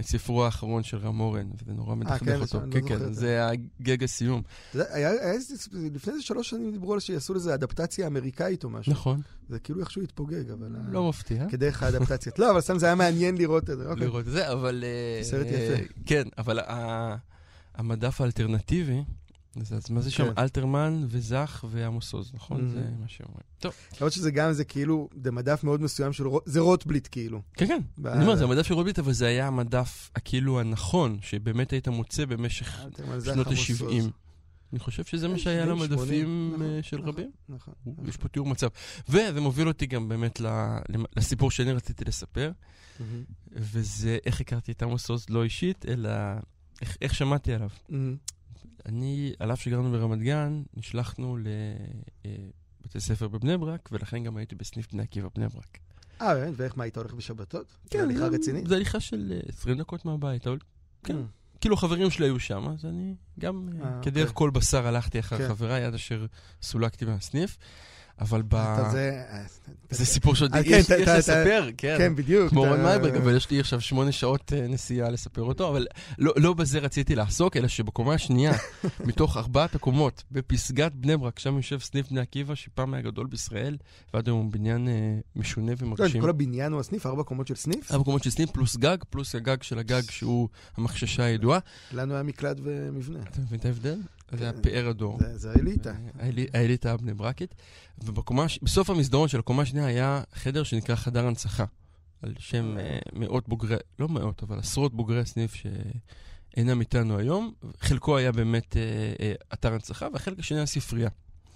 [0.01, 2.41] את ספרו האחרון של רם אורן, וזה נורא מדכדך כן?
[2.41, 2.61] אותו.
[2.61, 3.49] לא כן, זוכר כן, זה.
[3.81, 4.43] הגג הסיום.
[4.75, 8.93] לפני איזה שלוש שנים דיברו על שיעשו לזה אדפטציה אמריקאית או משהו.
[8.93, 10.69] נכון, זה כאילו איכשהו התפוגג, אבל...
[10.91, 11.47] לא מפתיע.
[11.51, 12.39] כדרך האדפטציות.
[12.39, 13.89] לא, אבל סתם זה היה מעניין לראות את זה.
[13.89, 14.07] אוקיי.
[14.07, 14.85] לראות את זה, אבל...
[14.87, 15.83] אה, סרט אה, יפה.
[16.07, 16.59] כן, אבל
[17.75, 19.03] המדף האלטרנטיבי,
[19.61, 20.25] אז אז מה זה שם?
[20.25, 20.33] כן.
[20.39, 22.69] אלתרמן וזך ועמוס עוז, נכון?
[22.69, 23.41] זה מה שאומרים.
[23.59, 26.27] טוב, למרות שזה גם, זה כאילו, זה מדף מאוד מסוים של...
[26.27, 27.43] רו- זה רוטבליט כאילו.
[27.55, 28.07] כן, כן.
[28.09, 32.25] אני אומר, זה המדף של רוטבליט, אבל זה היה המדף הכאילו הנכון, שבאמת היית מוצא
[32.25, 32.81] במשך
[33.25, 33.83] שנות עמוס עוז.
[33.83, 34.11] ה-70.
[34.73, 35.99] אני חושב שזה מה שהיה 70, למדפים
[36.55, 37.31] 80, אה, נכון, של נכון, רבים.
[37.49, 37.75] נכון.
[38.09, 38.69] יש פה תיאור מצב.
[39.09, 40.41] וזה מוביל אותי גם באמת
[41.17, 42.53] לסיפור שאני רציתי לספר,
[43.01, 43.23] מהמם.
[43.53, 46.11] וזה איך הכרתי את עמוס עוז לא אישית, אלא
[46.83, 47.69] איך- איך שמעתי עליו.
[48.87, 54.93] אני, על אף שגרנו ברמת גן, נשלחנו לבתי ספר בבני ברק, ולכן גם הייתי בסניף
[54.93, 55.79] בני עקיבא בני ברק.
[56.21, 56.55] אה, באמת?
[56.57, 57.77] ואיך, מה, היית הולך בשבתות?
[57.93, 58.67] זה הליכה רצינית?
[58.67, 60.59] זה הליכה של אה, 20 דקות מהבית, אבל
[61.05, 61.15] כן.
[61.15, 61.27] מהמם.
[61.61, 64.35] כאילו חברים שלי היו שם, אז אני גם אה, אה, כדרך אוקיי.
[64.35, 65.49] כל בשר הלכתי אחר כן.
[65.49, 66.27] חבריי עד אשר
[66.63, 67.59] סולקתי מהסניף.
[68.21, 68.57] אבל ב...
[69.91, 70.05] זה...
[70.05, 71.95] סיפור שעוד אה, כן, יש אתה- לספר, כן.
[71.99, 72.51] כן, בדיוק.
[72.51, 75.87] כמו רון מייברג, אבל יש לי עכשיו שמונה שעות אה, נסיעה לספר אותו, אבל
[76.19, 78.53] לא, לא בזה רציתי לעסוק, אלא שבקומה השנייה,
[79.07, 83.77] מתוך ארבעת הקומות, בפסגת בני ברק, שם יושב סניף בני עקיבא, שפעם היה גדול בישראל,
[84.15, 84.95] ועד היום הוא בניין אה,
[85.37, 86.21] משונה לא, ומרשים.
[86.21, 87.93] כל הבניין הוא הסניף, ארבע קומות של סניף?
[87.93, 91.59] ארבע קומות של סניף פלוס גג, פלוס הגג של הגג שהוא המחששה הידועה.
[91.93, 93.19] לנו היה מקלט ומבנה.
[93.31, 93.99] אתה מבין את ההבדל?
[94.33, 94.63] זה כן.
[94.63, 95.19] פאר הדור.
[95.21, 95.95] זה- זה האליטה.
[96.19, 97.55] האלי- האליטה הבני ברקית.
[98.05, 101.65] ובקומה, הש- בסוף המסדרון של הקומה השנייה היה חדר שנקרא חדר הנצחה.
[102.23, 107.53] על שם אה, מאות בוגרי, לא מאות, אבל עשרות בוגרי הסניף שאינם איתנו היום.
[107.81, 108.83] חלקו היה באמת אה,
[109.21, 111.09] אה, אתר הנצחה, והחלק השני היה ספרייה.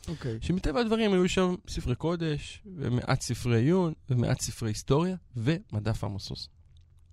[0.08, 0.38] אוקיי.
[0.40, 6.48] שמטבע הדברים היו שם ספרי קודש, ומעט ספרי עיון, ומעט ספרי היסטוריה, ומדף עמוס עוז.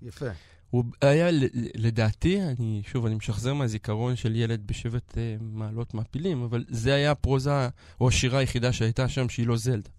[0.01, 0.25] יפה.
[0.69, 1.27] הוא היה,
[1.75, 7.11] לדעתי, אני, שוב, אני משחזר מהזיכרון של ילד בשבט אה, מעלות מעפילים, אבל זה היה
[7.11, 7.69] הפרוזה
[8.01, 9.89] או השירה היחידה שהייתה שם שהיא לא זלדה,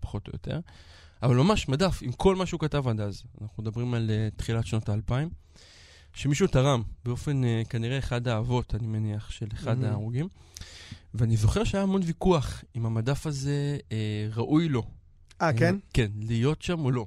[0.00, 0.60] פחות או יותר.
[1.22, 3.22] אבל ממש מדף עם כל מה שהוא כתב עד אז.
[3.42, 5.30] אנחנו מדברים על uh, תחילת שנות האלפיים,
[6.12, 9.90] שמישהו תרם באופן uh, כנראה אחד האבות, אני מניח, של אחד מהמם.
[9.90, 10.28] ההרוגים.
[11.14, 13.92] ואני זוכר שהיה המון ויכוח אם המדף הזה uh,
[14.36, 14.82] ראוי לו.
[15.42, 15.76] אה, כן?
[15.92, 17.06] כן, להיות שם או לא.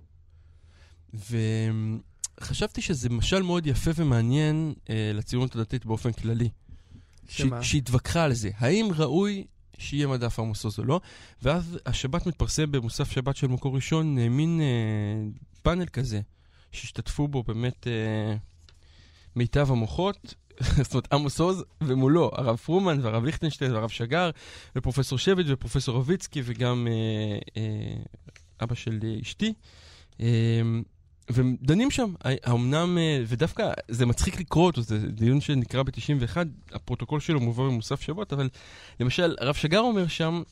[2.41, 6.49] וחשבתי שזה משל מאוד יפה ומעניין אה, לציונות הדתית באופן כללי.
[7.29, 7.63] שמה?
[7.63, 8.49] שהתווכחה על זה.
[8.57, 9.45] האם ראוי
[9.77, 11.01] שיהיה מדף עמוס עוז או לא?
[11.41, 16.21] ואז השבת מתפרסם במוסף שבת של מקור ראשון, אה, מין אה, פאנל כזה,
[16.71, 18.35] שהשתתפו בו באמת אה,
[19.35, 20.33] מיטב המוחות.
[20.83, 24.29] זאת אומרת, עמוס עוז, ומולו הרב פרומן והרב ליכטנשטיין והרב שגר,
[24.75, 28.03] ופרופסור שבט ופרופסור רביצקי, וגם אה, אה,
[28.63, 29.53] אבא של אה, אשתי.
[30.19, 30.61] אה,
[31.29, 36.37] והם דנים שם, האמנם, אה, ודווקא זה מצחיק לקרוא אותו, זה דיון שנקרא ב-91,
[36.71, 38.49] הפרוטוקול שלו מובא במוסף שבות, אבל
[38.99, 40.43] למשל, הרב שגר אומר שם,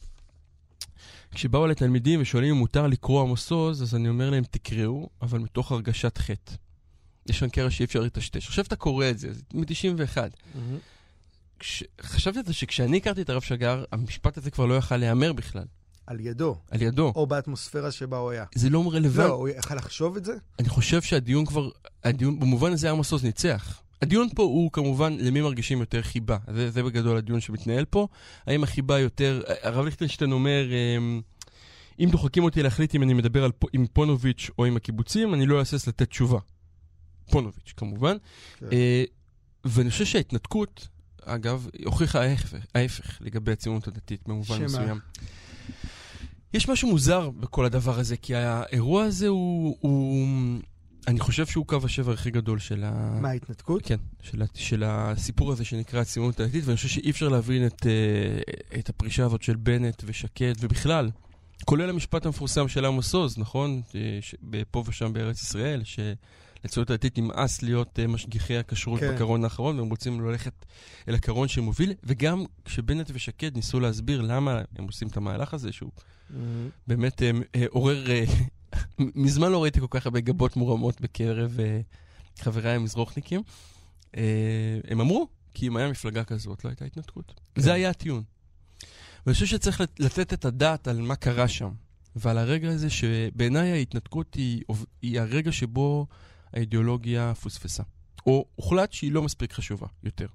[1.32, 5.40] כשבאו אליי תלמידים ושואלים אם מותר לקרוא עמוס עוז, אז אני אומר להם, תקראו, אבל
[5.40, 6.54] מתוך הרגשת חטא.
[7.30, 8.48] יש שם קרע שאי אפשר לטשטש.
[8.48, 10.18] עכשיו אתה קורא את זה, זה מ-91.
[10.56, 10.78] מהמם.
[11.60, 11.84] כש...
[12.02, 15.66] חשבתי שכשאני הכרתי את הרב שגר, המשפט הזה כבר לא יכל להיאמר בכלל,
[16.12, 16.56] על ידו.
[16.72, 17.12] על ידו.
[17.16, 18.46] או באטמוספירה שבה הוא היה.
[18.56, 19.30] זה לא רלוונטי.
[19.30, 20.34] לא, הוא יכל לחשוב את זה?
[20.60, 21.70] אני חושב שהדיון כבר,
[22.04, 23.82] הדיון, במובן הזה עמוס עוז ניצח.
[24.02, 26.38] הדיון פה הוא כמובן למי מרגישים יותר חיבה.
[26.54, 28.08] זה, זה בגדול הדיון שמתנהל פה.
[28.48, 30.66] האם החיבה יותר, הרב ליכטנשטיין אומר,
[30.98, 31.22] אמ,
[32.00, 35.60] אם דוחקים אותי להחליט אם אני מדבר על, עם פונוביץ' או עם הקיבוצים, אני לא
[35.60, 36.40] אהסס לתת תשובה.
[37.32, 38.18] פונוביץ', כמובן.
[38.58, 38.66] כן.
[38.72, 39.04] אה,
[39.66, 40.88] ואני חושב שההתנתקות,
[41.26, 44.66] אגב, הוכיחה ההפך, ההפך לגבי הציונות הדתית במובן שמה?
[44.66, 45.00] מסוים.
[46.54, 50.28] יש משהו מוזר בכל הדבר הזה, כי האירוע הזה הוא, הוא
[51.08, 53.18] אני חושב שהוא קו השבר הכי גדול של ה...
[53.22, 53.82] מה, ההתנתקות?
[53.86, 57.86] כן, של, ה- של הסיפור הזה שנקרא הציונות הדתית, ואני חושב שאי אפשר להבין את,
[57.86, 61.10] אה, את הפרישה הזאת של בנט ושקד, ובכלל,
[61.66, 63.82] כולל המשפט המפורסם של עמוס עוז, נכון?
[63.96, 64.36] אה, ש-
[64.72, 69.16] פה ושם בארץ ישראל, שלציונות הדתית נמאס להיות אה, משגיחי הכשרות כן.
[69.16, 70.54] בקרון האחרון, והם רוצים ללכת
[71.08, 75.92] אל הקרון שמוביל, וגם כשבנט ושקד ניסו להסביר למה הם עושים את המהלך הזה, שהוא.
[76.88, 78.24] באמת אה, אה, עורר, אה,
[79.16, 81.58] מזמן לא ראיתי כל כך הרבה גבות מורמות בקרב
[82.40, 83.42] חבריי המזרוחניקים.
[84.88, 87.34] הם אמרו, כי אם היה מפלגה כזאת, לא הייתה התנתקות.
[87.56, 87.62] כן.
[87.62, 88.24] זה היה הטיעון.
[89.26, 91.72] ואני חושב שצריך לת- לתת את הדעת על מה קרה שם,
[92.16, 94.64] ועל הרגע הזה שבעיניי ההתנתקות היא,
[95.02, 96.08] היא הרגע שבו
[96.54, 97.84] האידיאולוגיה פוספסה.
[98.26, 100.28] או הוחלט שהיא לא מספיק חשובה יותר.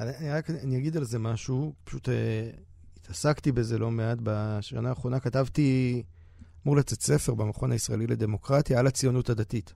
[0.00, 2.08] אני, אני רק אני אגיד על זה משהו, פשוט
[3.10, 6.02] התעסקתי בזה לא מעט בשנה האחרונה, כתבתי,
[6.66, 9.74] אמור לצאת ספר במכון הישראלי לדמוקרטיה על הציונות הדתית.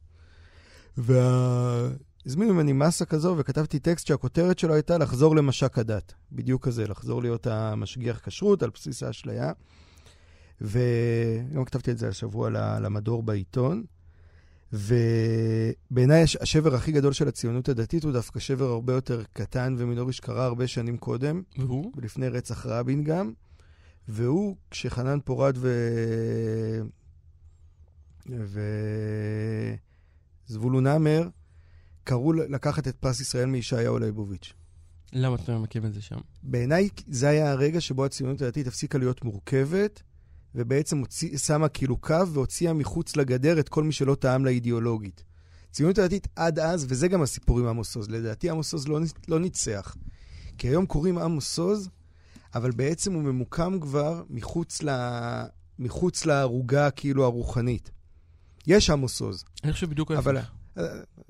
[0.97, 6.15] והזמינו ממני מסה כזו וכתבתי טקסט שהכותרת שלו הייתה לחזור למשק הדת.
[6.33, 9.53] בדיוק כזה, לחזור להיות המשגיח כשרות על בסיס האשליה.
[10.61, 13.85] וגם כתבתי את זה השבוע למדור בעיתון.
[14.75, 20.13] ובעיניי הש- השבר הכי גדול של הציונות הדתית הוא דווקא שבר הרבה יותר קטן ומינורי
[20.13, 21.93] שקרה הרבה שנים קודם, והוא?
[21.97, 23.33] ולפני רצח רבין גם,
[24.09, 25.71] והוא כשחנן פורת ו...
[30.49, 31.29] וזבולון המר
[32.05, 34.53] קראו לקחת את פרס ישראל מישעיהו ליבוביץ'.
[35.13, 36.19] למה אתה ממקם את זה שם?
[36.43, 40.03] בעיניי זה היה הרגע שבו הציונות הדתית הפסיקה להיות מורכבת,
[40.55, 45.25] ובעצם הוציא, שמה כאילו קו והוציאה מחוץ לגדר את כל מי שלא טעם לה אידיאולוגית.
[45.71, 49.41] הציונות הדתית עד אז, וזה גם הסיפור עם עמוס עוז, לדעתי עמוס עוז לא, לא
[49.41, 49.97] ניצח.
[50.59, 51.89] כי היום קוראים עמוס עוז,
[52.55, 54.89] אבל בעצם הוא ממוקם כבר מחוץ, ל...
[55.79, 57.91] מחוץ לערוגה כאילו הרוחנית.
[58.67, 60.27] יש עמוס עוז, אני חושב בדיוק ההפך.
[60.27, 60.41] אבל...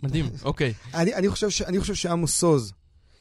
[0.02, 0.74] מדהים, אוקיי.
[0.94, 2.72] אני, אני חושב, ש, אני חושב שעמוס עוז,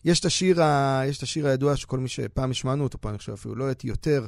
[0.06, 3.18] יש את השיר, ה, יש את השיר הידוע שכל מי שפעם השמענו אותו פה, אני
[3.18, 4.28] חושב אפילו, לא את יותר.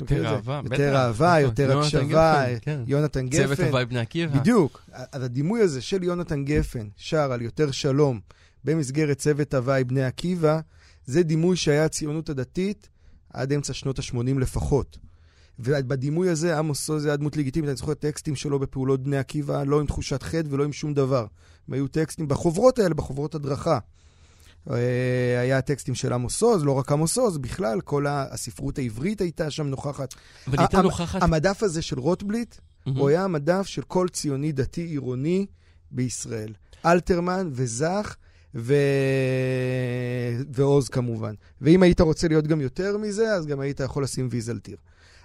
[0.00, 0.26] יותר?
[0.26, 0.72] אהבה, בטח.
[0.72, 2.80] יותר אהבה, נכון, יותר יונתן הקשבה, כן.
[2.86, 3.46] יונתן גפן.
[3.46, 4.38] צוות הוואי בני עקיבא.
[4.38, 4.82] בדיוק.
[5.12, 8.20] אז הדימוי הזה של יונתן גפן, שר על יותר שלום,
[8.64, 10.60] במסגרת צוות הוואי בני עקיבא,
[11.06, 12.88] זה דימוי שהיה הציונות הדתית
[13.32, 14.98] עד אמצע שנות ה-80 לפחות.
[15.58, 19.80] ובדימוי הזה, עמוס עוז היה דמות לגיטימית, אני זוכר טקסטים שלו בפעולות בני עקיבא, לא
[19.80, 21.26] עם תחושת חטא ולא עם שום דבר.
[21.68, 23.78] הם היו טקסטים בחוברות האלה, בחוברות הדרכה.
[24.70, 29.50] אה, היה טקסטים של עמוס עוז, לא רק עמוס עוז, בכלל, כל הספרות העברית הייתה
[29.50, 30.14] שם נוכחת.
[30.46, 31.22] אבל הייתה נוכחת...
[31.22, 32.54] המדף הזה של רוטבליט,
[32.86, 32.98] מהמם.
[32.98, 35.46] הוא היה המדף של כל ציוני דתי עירוני
[35.90, 36.52] בישראל.
[36.86, 38.14] אלתרמן וזך
[38.54, 38.74] ו...
[40.52, 41.34] ועוז כמובן.
[41.60, 44.76] ואם היית רוצה להיות גם יותר מזה, אז גם היית יכול לשים ויזלטיר.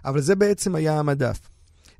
[0.05, 1.39] אבל זה בעצם היה המדף.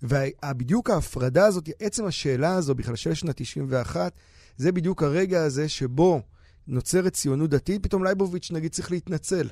[0.04, 4.14] ובדיוק ההפרדה הזאת, עצם השאלה הזו בכלל של שנת 91,
[4.58, 6.22] זה בדיוק הרגע הזה שבו
[6.68, 9.48] נוצרת ציונות דתית, פתאום לייבוביץ' נגיד צריך להתנצל.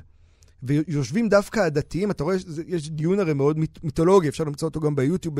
[0.62, 4.96] ויושבים דווקא הדתיים, אתה רואה, יש דיון הרי מאוד מית- מיתולוגי, אפשר למצוא אותו גם
[4.96, 5.34] ביוטיוב,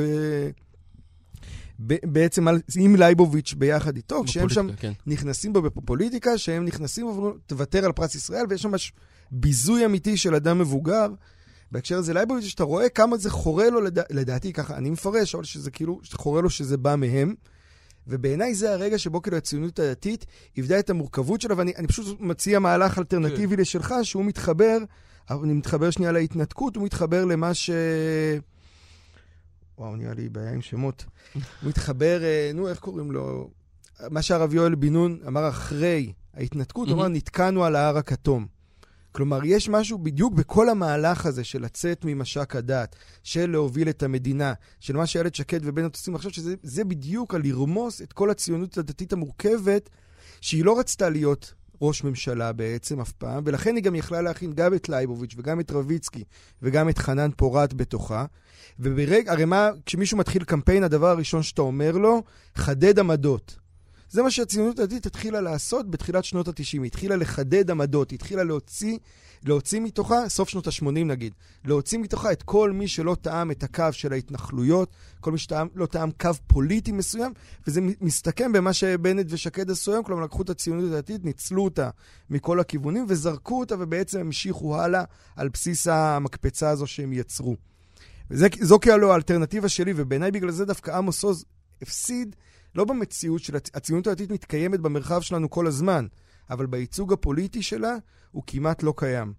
[1.87, 4.91] ב- בעצם על, עם לייבוביץ' ביחד איתו, כשהם שם כן.
[5.07, 8.93] נכנסים בו בפופוליטיקה, שהם נכנסים ואומרים, תוותר על פרס ישראל, ויש שם ממש
[9.31, 11.07] ביזוי אמיתי של אדם מבוגר.
[11.71, 15.43] בהקשר הזה לייבוביץ', שאתה רואה כמה זה חורה לו, לדע, לדעתי ככה, אני מפרש, אבל
[15.43, 17.35] שזה כאילו, חורה לו שזה בא מהם.
[18.07, 20.25] ובעיניי זה הרגע שבו כאילו הציונות הדתית
[20.57, 23.61] איבדה את המורכבות שלה, ואני אני פשוט מציע מהלך אלטרנטיבי כן.
[23.61, 24.77] לשלך, שהוא מתחבר,
[25.31, 27.69] אני מתחבר שנייה להתנתקות, הוא מתחבר למה ש...
[29.77, 31.05] וואו, נראה לי בעיה עם שמות.
[31.33, 33.49] הוא מתחבר, אה, נו, איך קוראים לו?
[34.09, 37.07] מה שהרב יואל בן נון אמר אחרי ההתנתקות, הוא אמר.
[37.07, 38.56] נתקענו על ההר הכתום.
[39.11, 44.53] כלומר, יש משהו בדיוק בכל המהלך הזה של לצאת ממשק הדת, של להוביל את המדינה,
[44.79, 48.77] של מה שאיילת שקד ובנט עושים עכשיו, שזה זה בדיוק על לרמוס את כל הציונות
[48.77, 49.89] הדתית המורכבת,
[50.41, 54.73] שהיא לא רצתה להיות ראש ממשלה בעצם אף פעם, ולכן היא גם יכלה להכין גם
[54.73, 56.23] את לייבוביץ' וגם את רביצקי
[56.61, 58.25] וגם את חנן פורת בתוכה.
[58.79, 62.23] וברגע, הרי מה, כשמישהו מתחיל קמפיין, הדבר הראשון שאתה אומר לו,
[62.55, 63.66] חדד עמדות.
[64.09, 66.61] זה מה שהציונות הדתית התחילה לעשות בתחילת שנות ה-90.
[66.73, 68.97] היא התחילה לחדד עמדות, היא התחילה להוציא,
[69.43, 71.33] להוציא מתוכה, סוף שנות ה-80 נגיד,
[71.65, 76.11] להוציא מתוכה את כל מי שלא טעם את הקו של ההתנחלויות, כל מי שלא טעם
[76.11, 77.33] קו פוליטי מסוים,
[77.67, 81.89] וזה מסתכם במה שבנט ושקד עשו היום, כלומר לקחו את הציונות הדתית, ניצלו אותה
[82.29, 85.03] מכל הכיוונים וזרקו אותה ובעצם המשיכו הלאה
[85.35, 87.55] על בסיס המקפצה הזו שהם יצרו.
[88.31, 91.45] וזה, זו כאילו האלטרנטיבה שלי, ובעיניי בגלל זה דווקא עמוס עוז
[91.81, 92.35] הפסיד,
[92.75, 93.69] לא במציאות של הצ...
[93.73, 96.07] הציונות הדתית מתקיימת במרחב שלנו כל הזמן,
[96.49, 97.95] אבל בייצוג הפוליטי שלה
[98.31, 99.33] הוא כמעט לא קיים.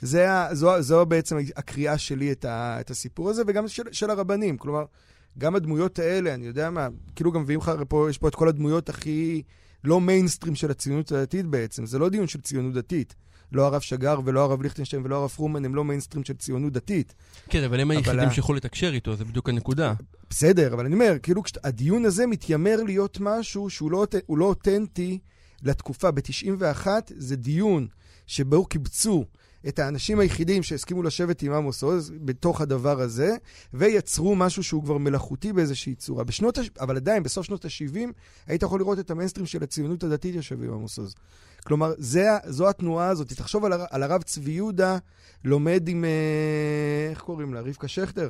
[0.00, 4.56] זה, זו, זו בעצם הקריאה שלי את, ה, את הסיפור הזה, וגם של, של הרבנים.
[4.56, 4.84] כלומר,
[5.38, 7.72] גם הדמויות האלה, אני יודע מה, כאילו גם מביאים לך,
[8.10, 9.42] יש פה את כל הדמויות הכי
[9.84, 13.14] לא מיינסטרים של הציונות הדתית בעצם, זה לא דיון של ציונות דתית.
[13.56, 17.14] לא הרב שגר ולא הרב ליכטנשטיין ולא הרב פרומן הם לא מיינסטרים של ציונות דתית.
[17.48, 19.94] כן, אבל הם היחידים שיכולו לתקשר איתו, זה בדיוק הנקודה.
[20.30, 25.18] בסדר, אבל אני אומר, כאילו הדיון הזה מתיימר להיות משהו שהוא לא, לא אותנטי
[25.62, 26.10] לתקופה.
[26.10, 26.86] ב-91
[27.16, 27.86] זה דיון
[28.26, 29.24] שבו קיבצו
[29.68, 33.36] את האנשים היחידים שהסכימו לשבת עם עמוס עוז בתוך הדבר הזה,
[33.74, 36.24] ויצרו משהו שהוא כבר מלאכותי באיזושהי צורה.
[36.24, 37.98] בשנות, הש- אבל עדיין, בסוף שנות ה-70,
[38.46, 41.14] היית יכול לראות את המיינסטרים של הציונות הדתית יושב עם עמוס עוז.
[41.66, 43.32] כלומר, זה, זו התנועה הזאת.
[43.32, 44.98] תחשוב על, הר, על הרב צבי יהודה,
[45.44, 47.60] לומד עם, אה, איך קוראים לה?
[47.60, 48.28] רבקה שכטר.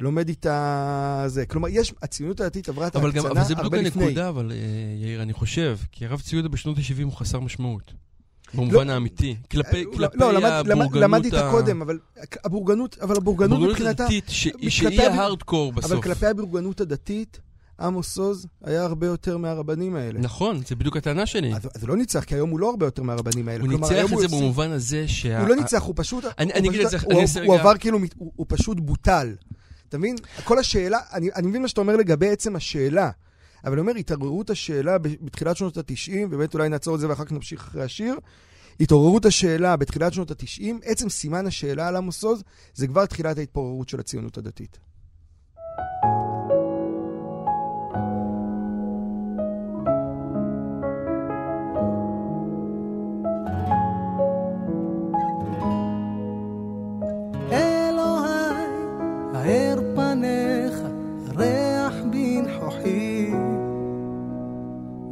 [0.00, 1.46] לומד איתה זה.
[1.46, 4.04] כלומר, יש, הציונות הדתית עברה את אבל גם, ההקצנה אבל זה בדיוק הרבה לפני.
[4.04, 4.56] הנקודה, אבל אה,
[5.06, 7.92] יאיר, אני חושב, כי הרב צבי יהודה בשנות ה-70 הוא חסר משמעות.
[8.56, 9.36] במובן האמיתי.
[9.50, 11.98] כלפי, לא, כלפי לא, למד, הבורגנות למד איתה ה- קודם, אבל
[12.44, 14.02] הבורגנות, אבל הבורגנות הבורגנות מבחינתה...
[14.04, 14.24] הדתית,
[14.68, 16.04] שהיא ההארדקור אבל בסוף.
[16.04, 17.40] כלפי הבורגנות הדתית,
[17.80, 20.20] עמוס עוז היה הרבה יותר מהרבנים האלה.
[20.20, 21.54] נכון, זה בדיוק הטענה שלי.
[21.54, 23.60] אז, אז הוא לא ניצח, כי היום הוא לא הרבה יותר מהרבנים האלה.
[23.60, 25.40] הוא כלומר, ניצח את הוא זה במובן הזה שה...
[25.40, 26.24] הוא לא ניצח, הוא פשוט...
[26.38, 28.80] אני- הוא אגיד את זה- הוא- אני אעשה הוא רגע- עבר כאילו, הוא הוא פשוט
[28.80, 29.34] בוטל.
[29.88, 30.16] אתה מבין?
[30.44, 33.10] כל השאלה, אני אני מבין מה שאתה אומר לגבי עצם השאלה,
[33.64, 35.84] אבל אני אומר, התעוררות השאלה בתחילת שנות ה-90,
[36.24, 38.14] ובאמת אולי נעצור את זה ואחר כך נמשיך אחרי השיר,
[38.80, 42.42] התעוררות השאלה בתחילת שנות ה-90, עצם סימן השאלה על עמוס עוז,
[42.74, 44.78] זה כבר תחילת ההתפוררות של הציונות הדתית.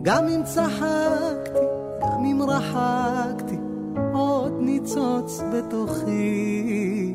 [0.05, 1.64] גם אם צחקתי,
[2.49, 3.57] רחקתי,
[4.13, 7.15] עוד ניצוץ בתוכי.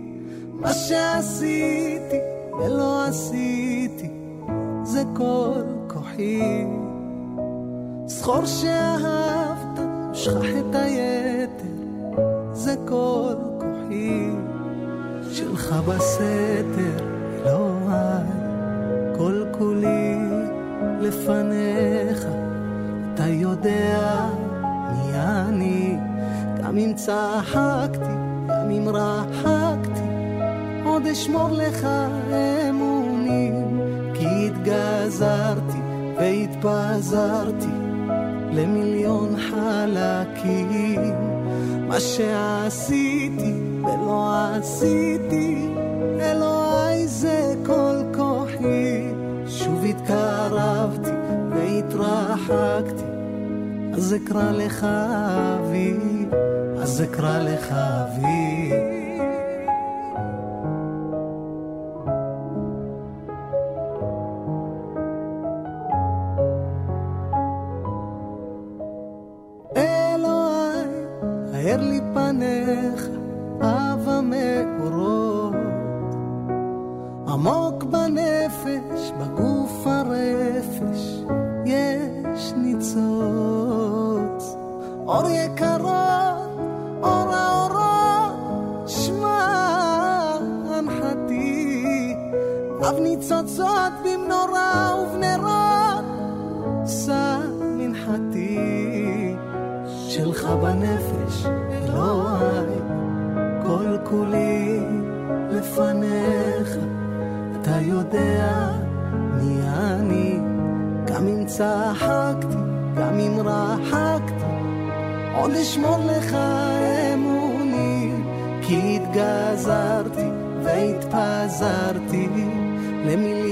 [0.53, 2.19] מה שעשיתי
[2.59, 4.09] ולא עשיתי,
[4.83, 6.65] זה כל כוחי.
[8.05, 9.79] זכור שאהבת,
[10.13, 12.21] שכח את היתר,
[12.53, 14.29] זה כל כוחי.
[15.31, 17.05] שלך בסתר,
[17.45, 18.23] אלוהי,
[19.17, 20.17] כל כולי
[21.01, 22.25] לפניך,
[23.13, 24.29] אתה יודע
[25.19, 25.97] אני,
[26.63, 28.13] גם אם צחקתי,
[28.47, 30.09] גם אם רחקתי,
[30.85, 31.87] עוד אשמור לך
[32.69, 33.79] אמונים,
[34.13, 35.77] כי התגזרתי
[36.17, 37.79] והתפזרתי
[38.51, 41.01] למיליון חלקים.
[41.87, 45.67] מה שעשיתי ולא עשיתי,
[46.21, 49.19] אלוהי זה כל כוחי.
[49.47, 51.11] שוב התקרבתי
[51.49, 52.98] והתרחקתי,
[53.99, 55.93] אז אקרא לך אבי,
[56.81, 58.78] אז אקרא לך אבי.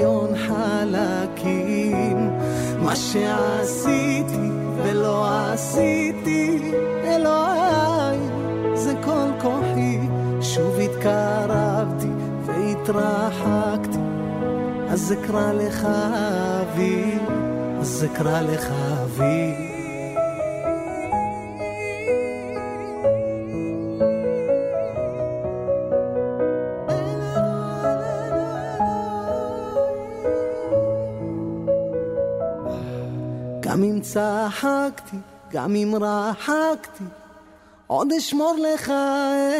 [0.07, 2.31] למיליון חלקים.
[2.79, 4.49] מה שעשיתי
[4.83, 6.71] ולא עשיתי,
[7.03, 8.19] אלוהי,
[8.73, 9.99] זה כל כוחי.
[10.41, 12.07] שוב התקרבתי
[12.45, 13.97] והתרחקתי,
[14.89, 17.17] אז אקרא לך אבי,
[17.79, 18.71] אז אקרא לך
[19.03, 19.36] אבי.
[34.13, 35.17] צחקתי,
[35.51, 37.03] גם אם רחקתי,
[37.87, 38.93] עוד אשמור לך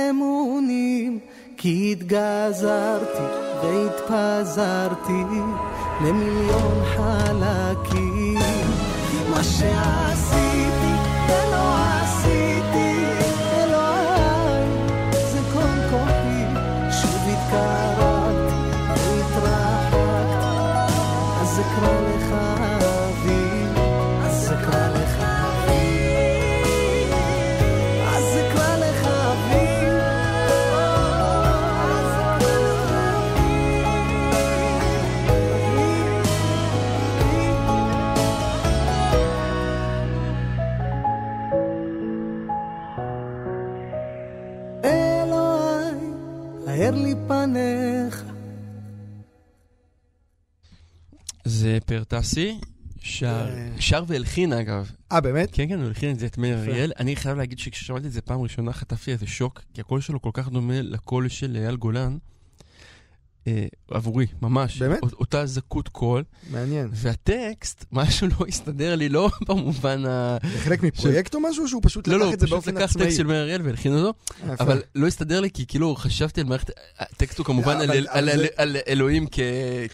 [0.10, 1.20] אמונים,
[1.58, 3.24] כי התגזרתי
[3.64, 5.24] והתפזרתי
[6.02, 8.39] למיליון חלקים.
[9.30, 10.47] מה שעשיתי
[51.88, 52.59] פרטסי,
[52.99, 53.69] שר, אה.
[53.79, 54.91] שר והלחין אגב.
[55.11, 55.49] אה, באמת?
[55.51, 56.57] כן, כן, הוא הלחין את זה, את מאיר.
[56.57, 56.91] אריאל.
[56.99, 60.29] אני חייב להגיד שכששמעתי את זה פעם ראשונה חטפתי איזה שוק, כי הקול שלו כל
[60.33, 62.17] כך דומה לקול של אייל גולן.
[63.48, 64.78] אה, עבורי, ממש.
[64.82, 65.04] באמת?
[65.04, 66.24] אות- אותה זכות קול.
[66.52, 66.89] מעניין.
[66.91, 70.38] והטקסט, משהו לא הסתדר לי, לא במובן ה...
[70.54, 72.84] זה חלק מפרויקט או משהו, שהוא פשוט לא, לקח לא, את זה פשוט באופן לקח
[72.86, 73.06] עצמאי?
[73.06, 74.14] טקסט של מאיר אריאל והלחין אותו,
[74.50, 74.54] אה.
[74.60, 76.70] אבל לא הסתדר לי, כי כאילו חשבתי על מערכת,
[77.00, 79.39] הטקסט הוא כמובן לא, על- על- אבל זה- על אלוהים כ-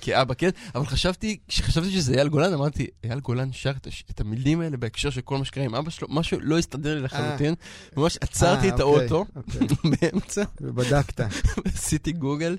[0.01, 0.49] כאבא, כן?
[0.76, 5.10] אבל חשבתי, כשחשבתי שזה אייל גולן, אמרתי, אייל גולן שר את את המילים האלה בהקשר
[5.10, 7.54] של כל מה שקרה עם אבא שלו, משהו לא הסתדר לי לחלוטין,
[7.97, 9.68] ממש עצרתי אה, את אוקיי, האוטו אוקיי.
[10.01, 11.22] באמצע, ובדקת.
[11.76, 12.58] עשיתי גוגל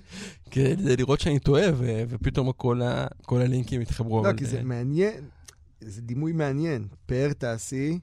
[0.85, 4.23] כדי לראות שאני טועה, ו- ופתאום כל ה- כל הלינקים התחברו.
[4.25, 5.25] לא, אבל, כי זה מעניין,
[5.81, 6.87] זה דימוי מעניין.
[7.07, 7.99] פאר תעשי,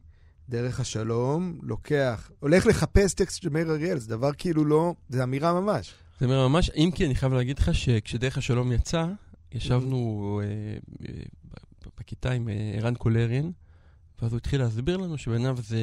[0.49, 5.61] דרך השלום, לוקח, הולך לחפש טקסט של מאיר אריאל, זה דבר כאילו לא, זה אמירה
[5.61, 5.93] ממש.
[6.19, 9.05] זה אומר ממש, אם כי אני חייב להגיד לך שכשדרך השלום יצא,
[9.51, 10.47] ישבנו אה,
[11.07, 11.21] אה,
[11.99, 13.51] בכיתה עם אה, ערן קולרין,
[14.21, 15.79] ואז הוא התחיל להסביר לנו שבעיניו זה,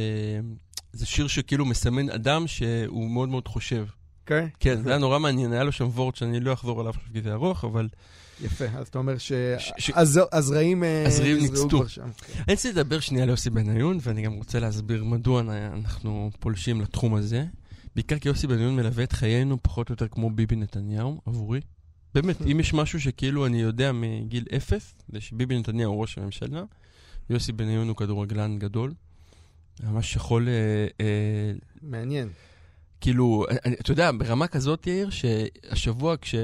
[0.93, 3.87] זה שיר שכאילו מסמן אדם שהוא מאוד מאוד חושב.
[4.29, 4.47] כן?
[4.61, 7.23] כן, זה היה נורא מעניין, היה לו שם וורד שאני לא אחזור עליו עכשיו כי
[7.23, 7.89] זה ארוך, אבל
[8.45, 10.85] יפה, אז אתה אומר שהזרעים
[11.41, 11.69] ניצתו.
[11.69, 12.09] כבר שם.
[12.37, 15.41] אני רוצה לדבר שנייה על יוסי בניון, ואני גם רוצה להסביר מדוע
[15.73, 17.45] אנחנו פולשים לתחום הזה.
[17.95, 21.61] בעיקר כי יוסי בניון מלווה את חיינו פחות או יותר כמו ביבי נתניהו, עבורי.
[22.15, 26.63] באמת, אם יש משהו שכאילו אני יודע מגיל אפס, זה שביבי נתניהו הוא ראש הממשלה,
[27.31, 28.93] יוסי בניון הוא כדורגלן גדול.
[29.83, 31.53] ממש יכול, אה, אה,
[31.83, 32.29] מעניין.
[33.01, 33.45] כאילו,
[33.81, 36.35] אתה יודע, ברמה כזאת, יאיר, שהשבוע כש...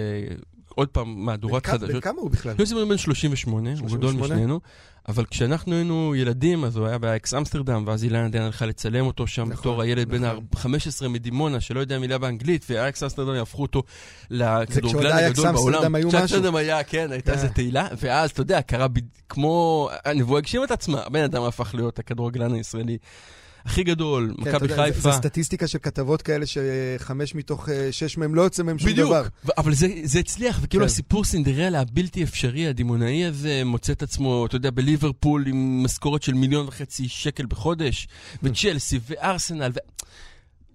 [0.74, 2.04] עוד פעם, מהדורת בן כ- בן חדשות.
[2.04, 2.54] כמה הוא בכלל?
[2.58, 4.34] יוסי בן בן 38, הוא גדול 38?
[4.34, 4.60] משנינו,
[5.08, 9.26] אבל כשאנחנו היינו ילדים, אז הוא היה באייאקס אמסטרדם, ואז אילנה דיין הלכה לצלם אותו
[9.26, 10.44] שם נכון, בתור הילד בן נכון.
[10.56, 15.54] ה-15 מדימונה, שלא יודע מילה באנגלית, והאייאקס אמסטרדם יהפכו אותו כשעוד לכדורגלן היה הגדול אייאקס
[15.54, 15.74] בעולם.
[15.74, 16.18] אמסטרדם היו משהו.
[16.18, 17.38] כשאמסטרדם היה, כן, הייתה כן.
[17.38, 18.86] איזה תהילה, ואז, אתה יודע, קרה
[19.28, 19.88] כמו...
[20.04, 22.98] הנבואה הגשים את עצמה, הבן אדם הפך להיות הכדורגלן הישראלי
[23.64, 25.00] הכי גדול, כן, מכבי חיפה.
[25.00, 29.08] זה סטטיסטיקה של כתבות כאלה שחמש מתוך אה, שש מהם לא יוצא מהם שום בדיוק,
[29.10, 29.26] דבר.
[29.44, 30.86] ו- אבל זה, זה הצליח, וכאילו כן.
[30.86, 36.34] הסיפור סינדרלה הבלתי אפשרי, הדימונאי הזה, מוצא את עצמו, אתה יודע, בליברפול עם משכורת של
[36.34, 38.08] מיליון וחצי שקל בחודש,
[38.42, 39.78] וצ'לסי וארסנל, ו...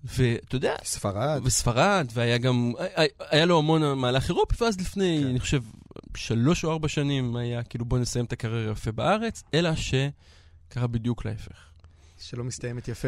[0.04, 1.42] ואתה יודע, ספרד.
[1.44, 5.28] וספרד, והיה גם, היה- היה לו המון מהלך אירופי, ואז לפני, כן.
[5.30, 5.62] אני חושב,
[6.18, 11.26] שלוש או ארבע שנים היה כאילו בוא נסיים את הקריירה יפה בארץ, אלא שקרה בדיוק
[11.26, 11.68] להפך.
[12.22, 13.07] שלא מסתיימת יפה.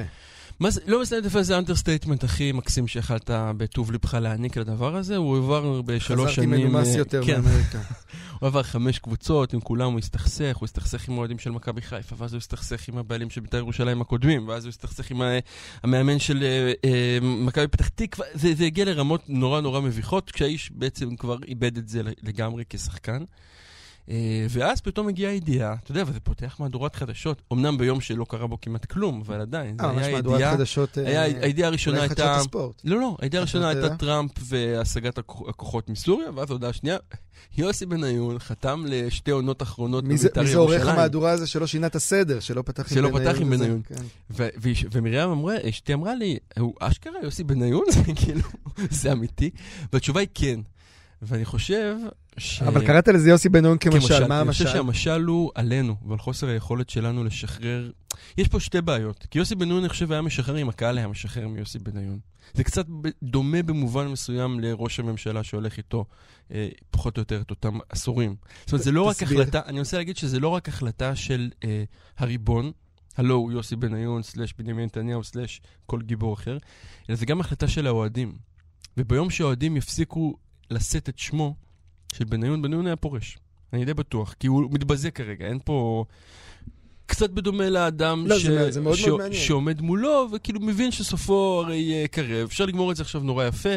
[0.60, 4.96] מה זה, לא מסתיים יפה, זה ה understatement הכי מקסים שיכלת בטוב לבך להעניק לדבר
[4.96, 5.16] הזה.
[5.16, 6.50] הוא עבר בשלוש חזרתי שנים...
[6.50, 7.82] מנומס אה, יותר כן, מאמריקה.
[8.40, 12.16] הוא עבר חמש קבוצות, עם כולם הוא הסתכסך, הוא הסתכסך עם האוהדים של מכבי חיפה,
[12.18, 15.22] ואז הוא הסתכסך עם הבעלים של בית"ר ירושלים הקודמים, ואז הוא הסתכסך עם
[15.84, 18.28] המאמן של אה, אה, מכבי פתח תקווה.
[18.34, 23.24] זה, זה הגיע לרמות נורא נורא מביכות, כשהאיש בעצם כבר איבד את זה לגמרי כשחקן.
[24.12, 24.18] אה,
[24.50, 28.58] ואז פתאום הגיעה הידיעה, אתה יודע, וזה פותח מהדורת חדשות, אמנם ביום שלא קרה בו
[28.62, 30.54] כמעט כלום, אבל עדיין, זה אה, ממש היה מהדורת ידיעה...
[30.54, 30.98] חדשות.
[30.98, 32.36] אה, היה, הידיעה הראשונה הייתה...
[32.36, 32.82] הספורט.
[32.84, 33.98] לא, לא, הידיעה הראשונה הייתה הידיעה?
[33.98, 36.98] טראמפ והשגת הכ- הכוחות מסוריה, ואז ההודעה השנייה,
[37.58, 40.96] יוסי בניון חתם לשתי עונות אחרונות בבית"ר מי זה עורך ירושלים.
[40.96, 43.32] המהדורה הזה שלא שינה את הסדר, שלא פתח עם שלא בניון?
[43.34, 43.50] פתח עם?
[43.50, 43.82] בניון.
[43.86, 44.46] כן.
[44.92, 47.84] ומרים אמרה, אשתי אמרה לי, הוא אשכרה יוסי בניון?
[47.92, 48.42] זה כאילו,
[48.90, 49.50] זה אמיתי?
[49.94, 50.60] והתשובה היא כן.
[51.22, 51.96] ואני חושב
[52.38, 52.62] ש...
[52.62, 54.64] אבל קראת לזה יוסי בניון כמשל, מה אני המשל?
[54.66, 57.92] חושב שהמשל הוא עלינו, ועל חוסר היכולת שלנו לשחרר.
[58.38, 59.28] יש פה שתי בעיות.
[59.32, 62.20] כי יוסי בניון, אני חושב, היה משחרר אם הקהל היה משחרר מיוסי בניון.
[62.54, 62.86] זה קצת
[63.24, 66.06] דומה במובן מסוים לראש הממשלה שהולך איתו,
[66.52, 68.36] אה, פחות או יותר, את אותם עשורים.
[68.60, 69.42] זאת אומרת, זה לא רק תסביר.
[69.42, 71.84] החלטה, אני רוצה להגיד שזה לא רק החלטה של אה,
[72.18, 72.72] הריבון,
[73.18, 76.58] הלו הוא יוסי בניון, סלאש בנימין נתניהו, סלאש כל גיבור אחר,
[77.10, 78.34] אלא זה גם החלטה של האוהדים.
[78.98, 80.38] וביום שהאוהדים יפסיקו
[80.72, 81.56] לשאת את שמו
[82.16, 83.38] של בניון, בניון היה פורש.
[83.74, 86.06] אני די בטוח, כי הוא מתבזה כרגע, אין פה...
[87.06, 89.42] קצת בדומה לאדם לא, זה- זה מאוד מאוד מעניין.
[89.42, 92.48] שעומד מולו, וכאילו מבין שסופו הרי אה, קרב.
[92.48, 93.70] אפשר לגמור את זה עכשיו נורא יפה,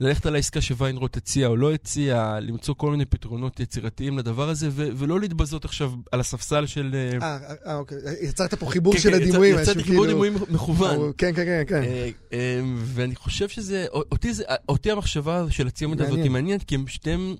[0.00, 4.68] ללכת על העסקה שוויינרוט הציע או לא הציע, למצוא כל מיני פתרונות יצירתיים לדבר הזה,
[4.70, 6.94] ו- ולא להתבזות עכשיו על הספסל של...
[6.94, 7.98] אה, אה, אה, אוקיי.
[8.22, 9.56] יצרת פה חיבור כן, של כן, הדימויים.
[9.56, 11.12] משהו חיבור כאילו- דימויים מכוון.
[11.18, 11.82] כן, כן, כן, כן.
[11.82, 16.18] אה, אה, ואני חושב שזה, אותי, זה, אותי המחשבה של הציונות הזאת.
[16.22, 17.34] היא מעניינת, כי הם שתיהם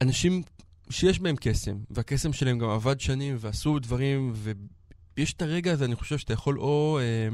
[0.00, 0.42] אנשים
[0.90, 4.32] שיש בהם קסם, והקסם שלהם גם עבד שנים, ועשו דברים,
[5.16, 7.28] ויש את הרגע הזה, אני חושב שאתה יכול או, אה,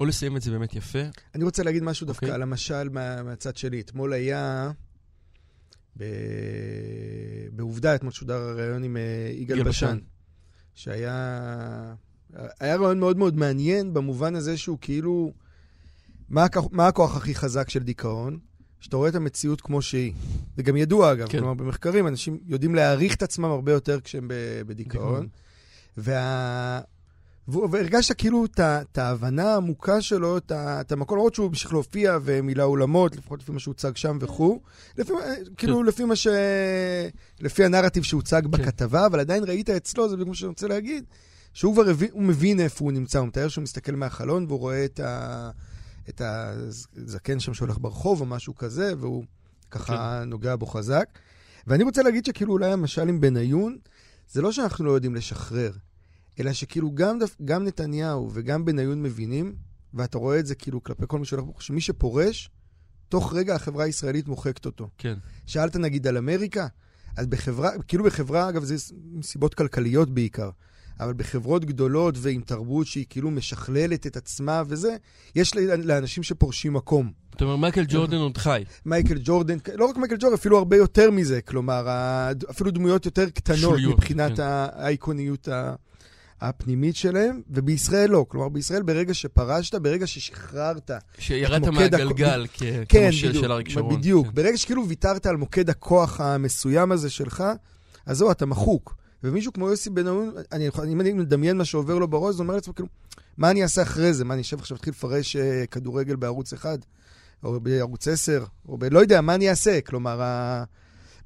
[0.00, 0.98] או לסיים את זה באמת יפה.
[1.34, 2.34] אני רוצה להגיד משהו דווקא אוקיי.
[2.34, 3.80] על המשל מה- מהצד שלי.
[3.80, 4.70] אתמול היה...
[5.96, 6.04] ב-
[7.52, 9.02] בעובדה, אתמול שודר הראיון עם אה,
[9.34, 9.98] יגאל בשן, בשן.
[10.74, 11.94] שהיה...
[12.60, 15.32] היה רעיון מאוד מאוד מעניין במובן הזה שהוא כאילו...
[16.28, 18.38] מה הכוח, מה הכוח הכי חזק של דיכאון?
[18.80, 20.12] שאתה רואה את המציאות כמו שהיא.
[20.56, 21.28] זה גם ידוע, אגב.
[21.28, 21.38] כן.
[21.38, 24.28] כלומר, במחקרים אנשים יודעים להעריך את עצמם הרבה יותר כשהם
[24.66, 25.28] בדיכאון.
[25.96, 26.80] וה...
[27.48, 33.40] והרגשת כאילו את ההבנה העמוקה שלו, את המקום, למרות שהוא המשיך להופיע ומילא אולמות, לפחות
[33.42, 34.60] לפי מה שהוצג שם וכו',
[35.56, 36.26] כאילו לפי מה ש...
[37.40, 41.04] לפי הנרטיב שהוצג בכתבה, אבל עדיין ראית אצלו, זה בדיוק מה שאני רוצה להגיד,
[41.54, 41.84] שהוא כבר
[42.14, 45.50] מבין איפה הוא נמצא, הוא מתאר שהוא מסתכל מהחלון והוא רואה את, ה...
[46.08, 49.24] את הזקן שם שהולך ברחוב או משהו כזה, והוא
[49.70, 51.08] ככה נוגע בו חזק.
[51.66, 53.78] ואני רוצה להגיד שכאילו אולי המשל עם בניון,
[54.28, 55.72] זה לא שאנחנו לא יודעים לשחרר,
[56.40, 59.54] אלא שכאילו גם, דף, גם נתניהו וגם בניון מבינים,
[59.94, 62.50] ואתה רואה את זה כאילו כלפי כל מי שהולך, פה, שמי שפורש,
[63.08, 64.88] תוך רגע החברה הישראלית מוחקת אותו.
[64.98, 65.14] כן.
[65.46, 66.66] שאלת נגיד על אמריקה,
[67.16, 68.74] אז בחברה, כאילו בחברה, אגב, זה
[69.12, 70.50] מסיבות כלכליות בעיקר,
[71.00, 74.96] אבל בחברות גדולות ועם תרבות שהיא כאילו משכללת את עצמה וזה,
[75.34, 77.12] יש לאנשים שפורשים מקום.
[77.36, 78.64] אתה אומר, מייקל ג'ורדן עוד חי.
[78.86, 81.86] מייקל ג'ורדן, לא רק מייקל ג'ורדן, אפילו הרבה יותר מזה, כלומר,
[82.50, 84.42] אפילו דמויות יותר קטנות שוליות, מבחינת כן.
[84.42, 85.74] ה- האיקוניות ה-
[86.40, 88.26] הפנימית שלהם, ובישראל לא.
[88.28, 93.44] כלומר, בישראל ברגע שפרשת, ברגע ששחררת, שירדת מוקד הכ- מהגלגל כ- כן, כמו של בדיוק,
[93.44, 93.96] של אריק שרון.
[93.98, 94.26] בדיוק.
[94.26, 94.34] כן.
[94.34, 97.44] ברגע שכאילו ויתרת על מוקד הכוח המסוים הזה שלך,
[98.06, 98.94] אז זהו, אתה מחוק.
[99.24, 102.54] ומישהו כמו יוסי בן-נון, אני יכול- אם אני מדמיין מה שעובר לו בראש, זה אומר
[102.54, 102.88] לעצמו, כאילו,
[103.38, 104.24] מה אני אעשה אחרי זה?
[104.24, 106.78] מה, אני אשב עכשיו להתחיל לפרש אה, כדורגל בערוץ אחד?
[107.44, 108.44] או בערוץ 10?
[108.68, 108.84] או ב...
[108.84, 109.80] לא יודע, מה אני אעשה?
[109.80, 110.64] כלומר, ה...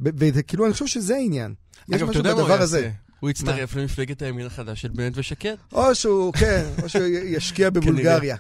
[0.01, 1.55] ו- וזה כאילו, אני חושב שזה העניין.
[1.89, 2.91] יש אגב, משהו הוא בדבר הזה.
[3.25, 5.55] הוא יצטרף למפלגת הימין החדש של בנט ושקד.
[5.73, 8.37] או שהוא, כן, או שהוא ישקיע בבולגריה.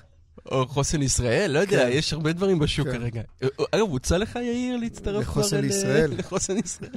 [0.46, 1.90] או חוסן ישראל, לא יודע, כן.
[1.92, 2.98] יש הרבה דברים בשוק כן.
[2.98, 3.22] כרגע.
[3.70, 6.10] אגב, הוצע לך, יאיר, להצטרף לחוסן כבר אל- לישראל.
[6.18, 6.90] לחוסן ישראל.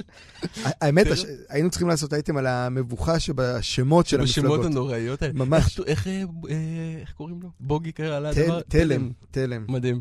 [0.64, 1.12] האמת, כן.
[1.48, 4.66] היינו צריכים לעשות אייטם על המבוכה שבשמות של בשמות המפלגות.
[4.66, 5.32] הנוראיות האלה.
[5.34, 5.80] ממש.
[5.86, 6.12] איך- אה,
[6.50, 6.54] אה,
[7.00, 7.48] איך קוראים לו?
[7.60, 8.60] בוגי קרא על הדבר?
[8.68, 9.64] תלם, תלם.
[9.68, 10.00] מדהים.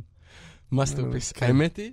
[0.71, 1.31] masterpiece.
[1.31, 1.45] כן.
[1.45, 1.91] האמת היא,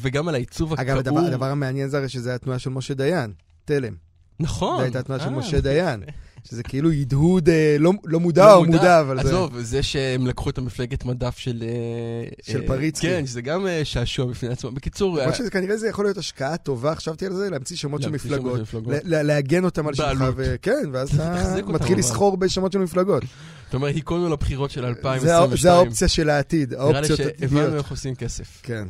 [0.00, 1.32] וגם על העיצוב אגב, הדבר, הכאוב.
[1.32, 3.32] הדבר המעניין זה הרי שזה התנועה של משה דיין,
[3.64, 3.94] תלם.
[4.40, 4.76] נכון.
[4.76, 6.02] זו הייתה התנועה של אה, משה דיין.
[6.44, 9.28] שזה כאילו הדהוד אה, לא, לא מודע לא או מודע, אבל זה...
[9.28, 11.62] עזוב, זה שהם לקחו את המפלגת מדף של...
[11.66, 13.06] אה, של אה, פריצקי.
[13.06, 14.70] כן, שזה גם אה, שעשוע בפני עצמו.
[14.70, 18.10] בקיצור, אה, שזה כנראה זה יכול להיות השקעה טובה, חשבתי על זה, להמציא שמות של
[18.10, 18.60] מפלגות.
[19.04, 20.34] לעגן אותם על שמך, בעלות.
[20.38, 21.98] וכן, ואז אתה מתחיל.
[21.98, 23.22] לסחור בשמות של מפלגות.
[23.68, 25.56] אתה אומר, היכונו לבחירות של זה הא- 2022.
[25.62, 27.76] זה האופציה של העתיד, נראה לי האופציות שהבנו.
[27.76, 28.60] איך עושים כסף.
[28.62, 28.84] כן.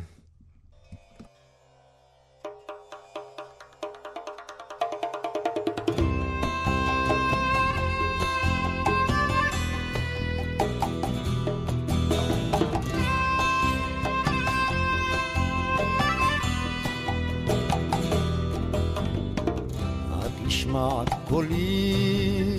[21.01, 22.57] התשמע קולי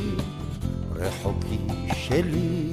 [0.97, 1.59] רחוקי
[1.95, 2.73] שלי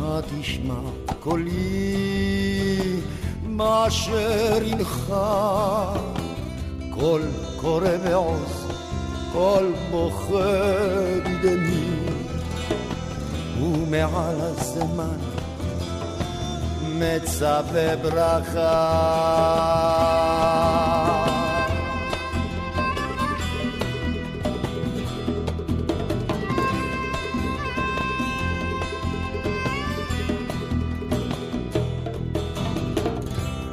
[0.00, 0.80] התשמע
[1.20, 3.00] קולי
[3.42, 5.14] מאשר הנך
[6.94, 7.22] קול
[7.60, 8.66] קורא ועוז
[9.32, 10.60] קול בוכה
[11.24, 11.90] בדמי
[13.60, 15.18] ומעל הזמן
[16.98, 19.10] מצווה ברכה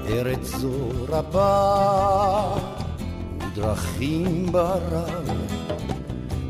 [0.09, 2.43] ארץ זו רבה
[3.39, 5.29] ודרכים ברב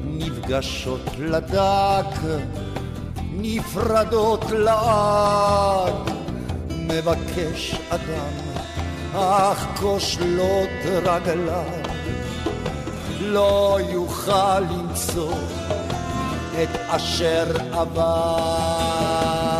[0.03, 2.21] נפגשות לדק
[3.33, 5.93] נפרדות לעד.
[6.69, 8.33] מבקש אדם
[9.13, 10.69] אך כושלות
[11.05, 11.63] רגליו.
[13.21, 15.33] לא יוכל למצוא
[16.63, 19.56] את אשר עבד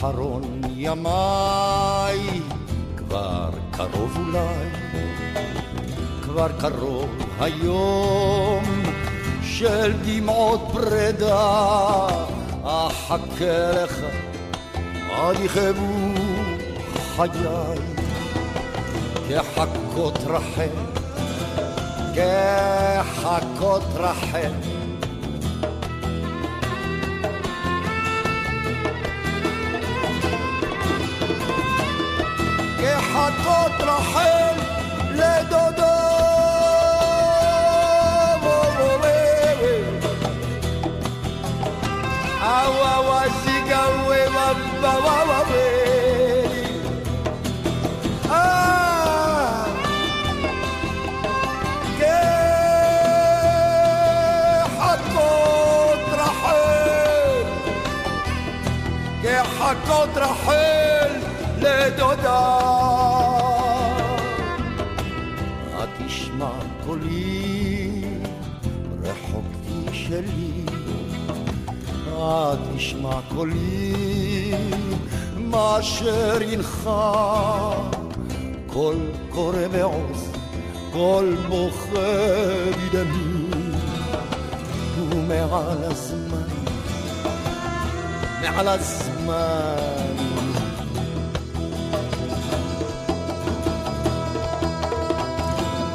[0.00, 2.40] אחרון ימיי
[2.96, 4.70] כבר קרוב אולי,
[6.22, 7.08] כבר קרוב
[7.40, 8.64] היום
[9.42, 12.06] של דמעות פרידה,
[12.64, 13.96] אחכה לך
[15.10, 16.14] עד יכאבו
[17.16, 17.78] חיי,
[19.28, 20.76] כחכות רחל,
[22.14, 24.79] כחכות רחל.
[43.00, 44.46] wa wa si ka we wa
[44.82, 45.79] ba wa wa we.
[72.30, 74.54] את תשמע קולי
[75.36, 77.72] מה אשר ינחה
[78.66, 78.96] קול
[79.30, 80.30] קורא מעוז
[80.92, 82.00] קול בוכה
[82.92, 83.50] בדמי
[84.98, 86.48] ומעל הזמן
[88.42, 89.76] מעל הזמן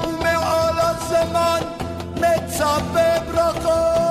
[0.04, 1.62] ומעל הזמן
[2.16, 4.05] מצפה ברכות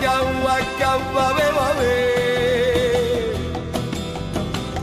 [0.00, 1.94] kawa we wa we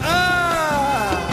[0.01, 1.29] Ah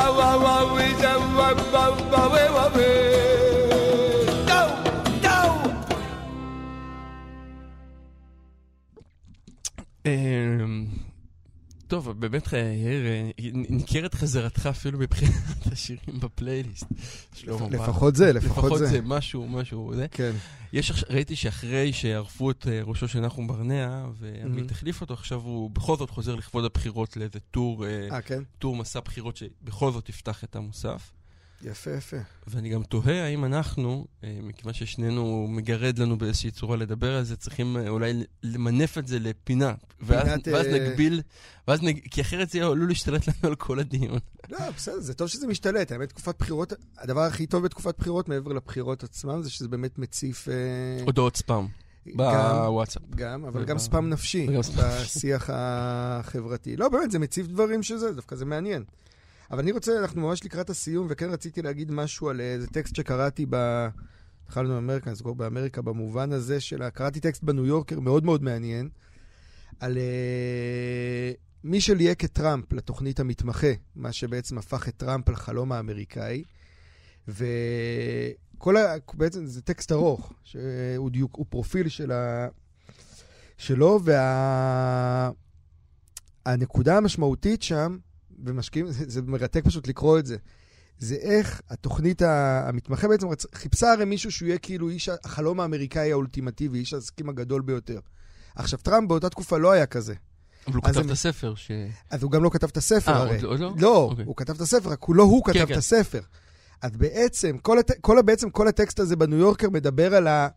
[0.00, 2.90] Awa wa we za wa ba ba we wa we
[4.48, 4.60] Go
[5.24, 5.38] go
[10.06, 10.86] אמ,
[11.86, 13.30] טוב, באמת, אה,
[13.70, 15.32] ניכרת חזרתך אפילו מבחינת
[15.72, 16.86] השירים בפלייליסט.
[17.34, 17.68] שלמה, מה?
[17.68, 18.86] לפחות זה, לפחות לפחות זה.
[18.86, 20.06] זה, משהו, משהו, זה.
[20.10, 20.32] כן.
[20.72, 24.72] יש, ראיתי שאחרי שערפו את אה, ראשו של נחום ברנע, ועמית Mhm.
[24.72, 28.42] החליף אותו, עכשיו הוא בכל זאת חוזר לכבוד הבחירות לאיזה טור, אה, אה, כן?
[28.58, 31.12] טור מסע בחירות שבכל זאת יפתח את המוסף.
[31.64, 32.16] יפה, יפה.
[32.46, 37.36] ואני גם תוהה האם אנחנו, אה, מכיוון ששנינו מגרד לנו באיזושהי צורה לדבר על זה,
[37.36, 39.74] צריכים אה, אולי למנף את זה לפינה.
[40.00, 41.22] ואז, פינת, ואז אה, נגביל,
[41.68, 42.00] ואז נג...
[42.10, 44.18] כי אחרת זה עלול להשתלט לנו על כל הדיון.
[44.50, 45.92] לא, בסדר, זה טוב שזה משתלט.
[45.92, 50.48] האמת, תקופת בחירות, הדבר הכי טוב בתקופת בחירות, מעבר לבחירות עצמם, זה שזה באמת מציף...
[50.48, 51.66] אה, הודעות ספאם
[52.06, 53.02] בוואטסאפ.
[53.10, 54.46] גם, אבל גם ספאם נפשי
[54.76, 56.76] בשיח החברתי.
[56.76, 58.84] לא, באמת, זה מציף דברים שזה, דווקא זה מעניין.
[59.50, 63.46] אבל אני רוצה, אנחנו ממש לקראת הסיום, וכן רציתי להגיד משהו על איזה טקסט שקראתי
[63.50, 63.86] ב...
[64.44, 66.90] התחלנו באמריקה, נסגור באמריקה, במובן הזה של...
[66.90, 68.88] קראתי טקסט בניו יורקר מאוד מאוד מעניין,
[69.80, 71.32] על אה,
[71.64, 76.44] מי שליהק את טראמפ לתוכנית המתמחה, מה שבעצם הפך את טראמפ לחלום האמריקאי.
[77.28, 78.94] וכל ה...
[79.14, 82.48] בעצם זה טקסט ארוך, שהוא דיוק, הוא פרופיל של ה...
[83.58, 84.00] שלו,
[86.46, 87.98] והנקודה המשמעותית שם,
[88.44, 90.36] ומשקיעים, זה, זה מרתק פשוט לקרוא את זה,
[90.98, 93.26] זה איך התוכנית המתמחה בעצם.
[93.54, 98.00] חיפשה הרי מישהו שהוא יהיה כאילו איש החלום האמריקאי האולטימטיבי, איש העסקים הגדול ביותר.
[98.54, 100.14] עכשיו, טראמפ באותה תקופה לא היה כזה.
[100.66, 101.70] אבל הוא כתב הם- את הספר ש...
[102.10, 103.36] אז הוא גם לא כתב את הספר אה, הרי.
[103.36, 103.74] עוד- עוד לא?
[103.78, 104.24] לא, אוקיי.
[104.24, 105.72] הוא כתב את הספר, רק הוא לא הוא כן, כתב כן.
[105.72, 106.20] את הספר.
[106.82, 107.90] אז בעצם, כל, הט...
[108.00, 110.48] כל, בעצם כל הטקסט הזה בניו יורקר מדבר על ה...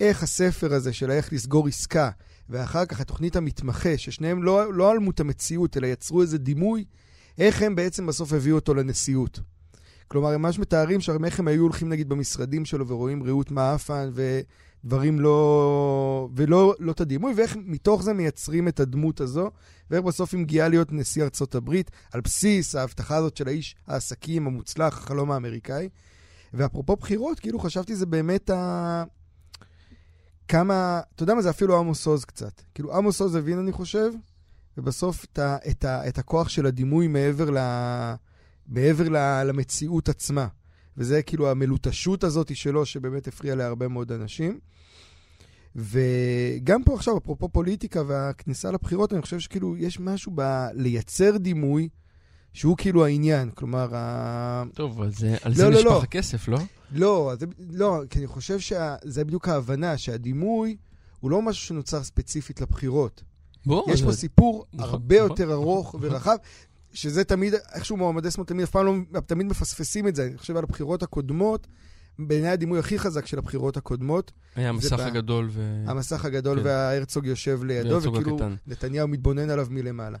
[0.00, 2.10] איך הספר הזה של איך לסגור עסקה,
[2.48, 6.84] ואחר כך התוכנית המתמחה, ששניהם לא, לא עלמו את המציאות, אלא יצרו איזה דימוי,
[7.40, 9.40] איך הם בעצם בסוף הביאו אותו לנשיאות.
[10.08, 14.10] כלומר, הם ממש מתארים שם איך הם היו הולכים נגיד במשרדים שלו ורואים ריהוט מעפן
[14.14, 16.28] ודברים לא...
[16.36, 19.50] ולא לא את הדימוי, ואיך מתוך זה מייצרים את הדמות הזו,
[19.90, 24.46] ואיך בסוף היא מגיעה להיות נשיא ארצות הברית, על בסיס ההבטחה הזאת של האיש העסקים
[24.46, 25.88] המוצלח, החלום האמריקאי.
[26.54, 29.04] ואפרופו בחירות, כאילו חשבתי זה באמת ה...
[30.48, 32.62] כמה, אתה יודע מה, זה אפילו עמוס עוז קצת.
[32.74, 34.10] כאילו עמוס עוז הבין, אני חושב,
[34.78, 37.58] ובסוף את, ה, את, ה, את הכוח של הדימוי מעבר, ל,
[38.68, 40.46] מעבר ל, למציאות עצמה.
[40.96, 44.58] וזה כאילו המלוטשות הזאת שלו, שבאמת הפריעה להרבה מאוד אנשים.
[45.76, 50.66] וגם פה עכשיו, אפרופו פוליטיקה והכניסה לבחירות, אני חושב שכאילו יש משהו ב...
[50.74, 51.88] לייצר דימוי
[52.52, 53.50] שהוא כאילו העניין.
[53.50, 53.88] כלומר.
[54.74, 56.02] טוב, אז אה, על לא, זה לא, נשפך לא.
[56.02, 56.58] הכסף, לא?
[56.92, 60.76] לא, זה, לא, כי אני חושב שזה בדיוק ההבנה, שהדימוי
[61.20, 63.22] הוא לא משהו שנוצר ספציפית לבחירות.
[63.66, 65.30] בוא, יש פה סיפור נכון, הרבה נכון.
[65.30, 66.36] יותר ארוך ורחב,
[66.92, 70.26] שזה תמיד, איכשהו מועמדי שמאל תמיד אף פעם לא, תמיד מפספסים את זה.
[70.26, 71.66] אני חושב על הבחירות הקודמות,
[72.18, 75.84] בעיניי הדימוי הכי חזק של הבחירות הקודמות, היה המסך הגדול ו...
[75.86, 76.66] המסך הגדול כן.
[76.66, 78.54] וההרצוג יושב לידו, וכאילו הקטן.
[78.66, 80.18] נתניהו מתבונן עליו מלמעלה.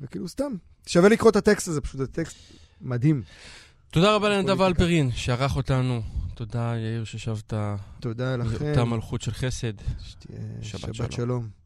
[0.00, 0.52] וכאילו סתם,
[0.86, 2.36] שווה לקרוא את הטקסט הזה, פשוט זה טקסט
[2.80, 3.22] מדהים.
[3.90, 4.60] תודה רבה לנדב.
[4.62, 6.02] אלפרין, שערך אותנו.
[6.34, 7.52] תודה, יאיר, ששבת
[8.00, 8.66] תודה לכם.
[8.66, 9.72] מאותה מלכות של חסד.
[10.62, 11.10] שבת שבת שלום.
[11.10, 11.57] שלום.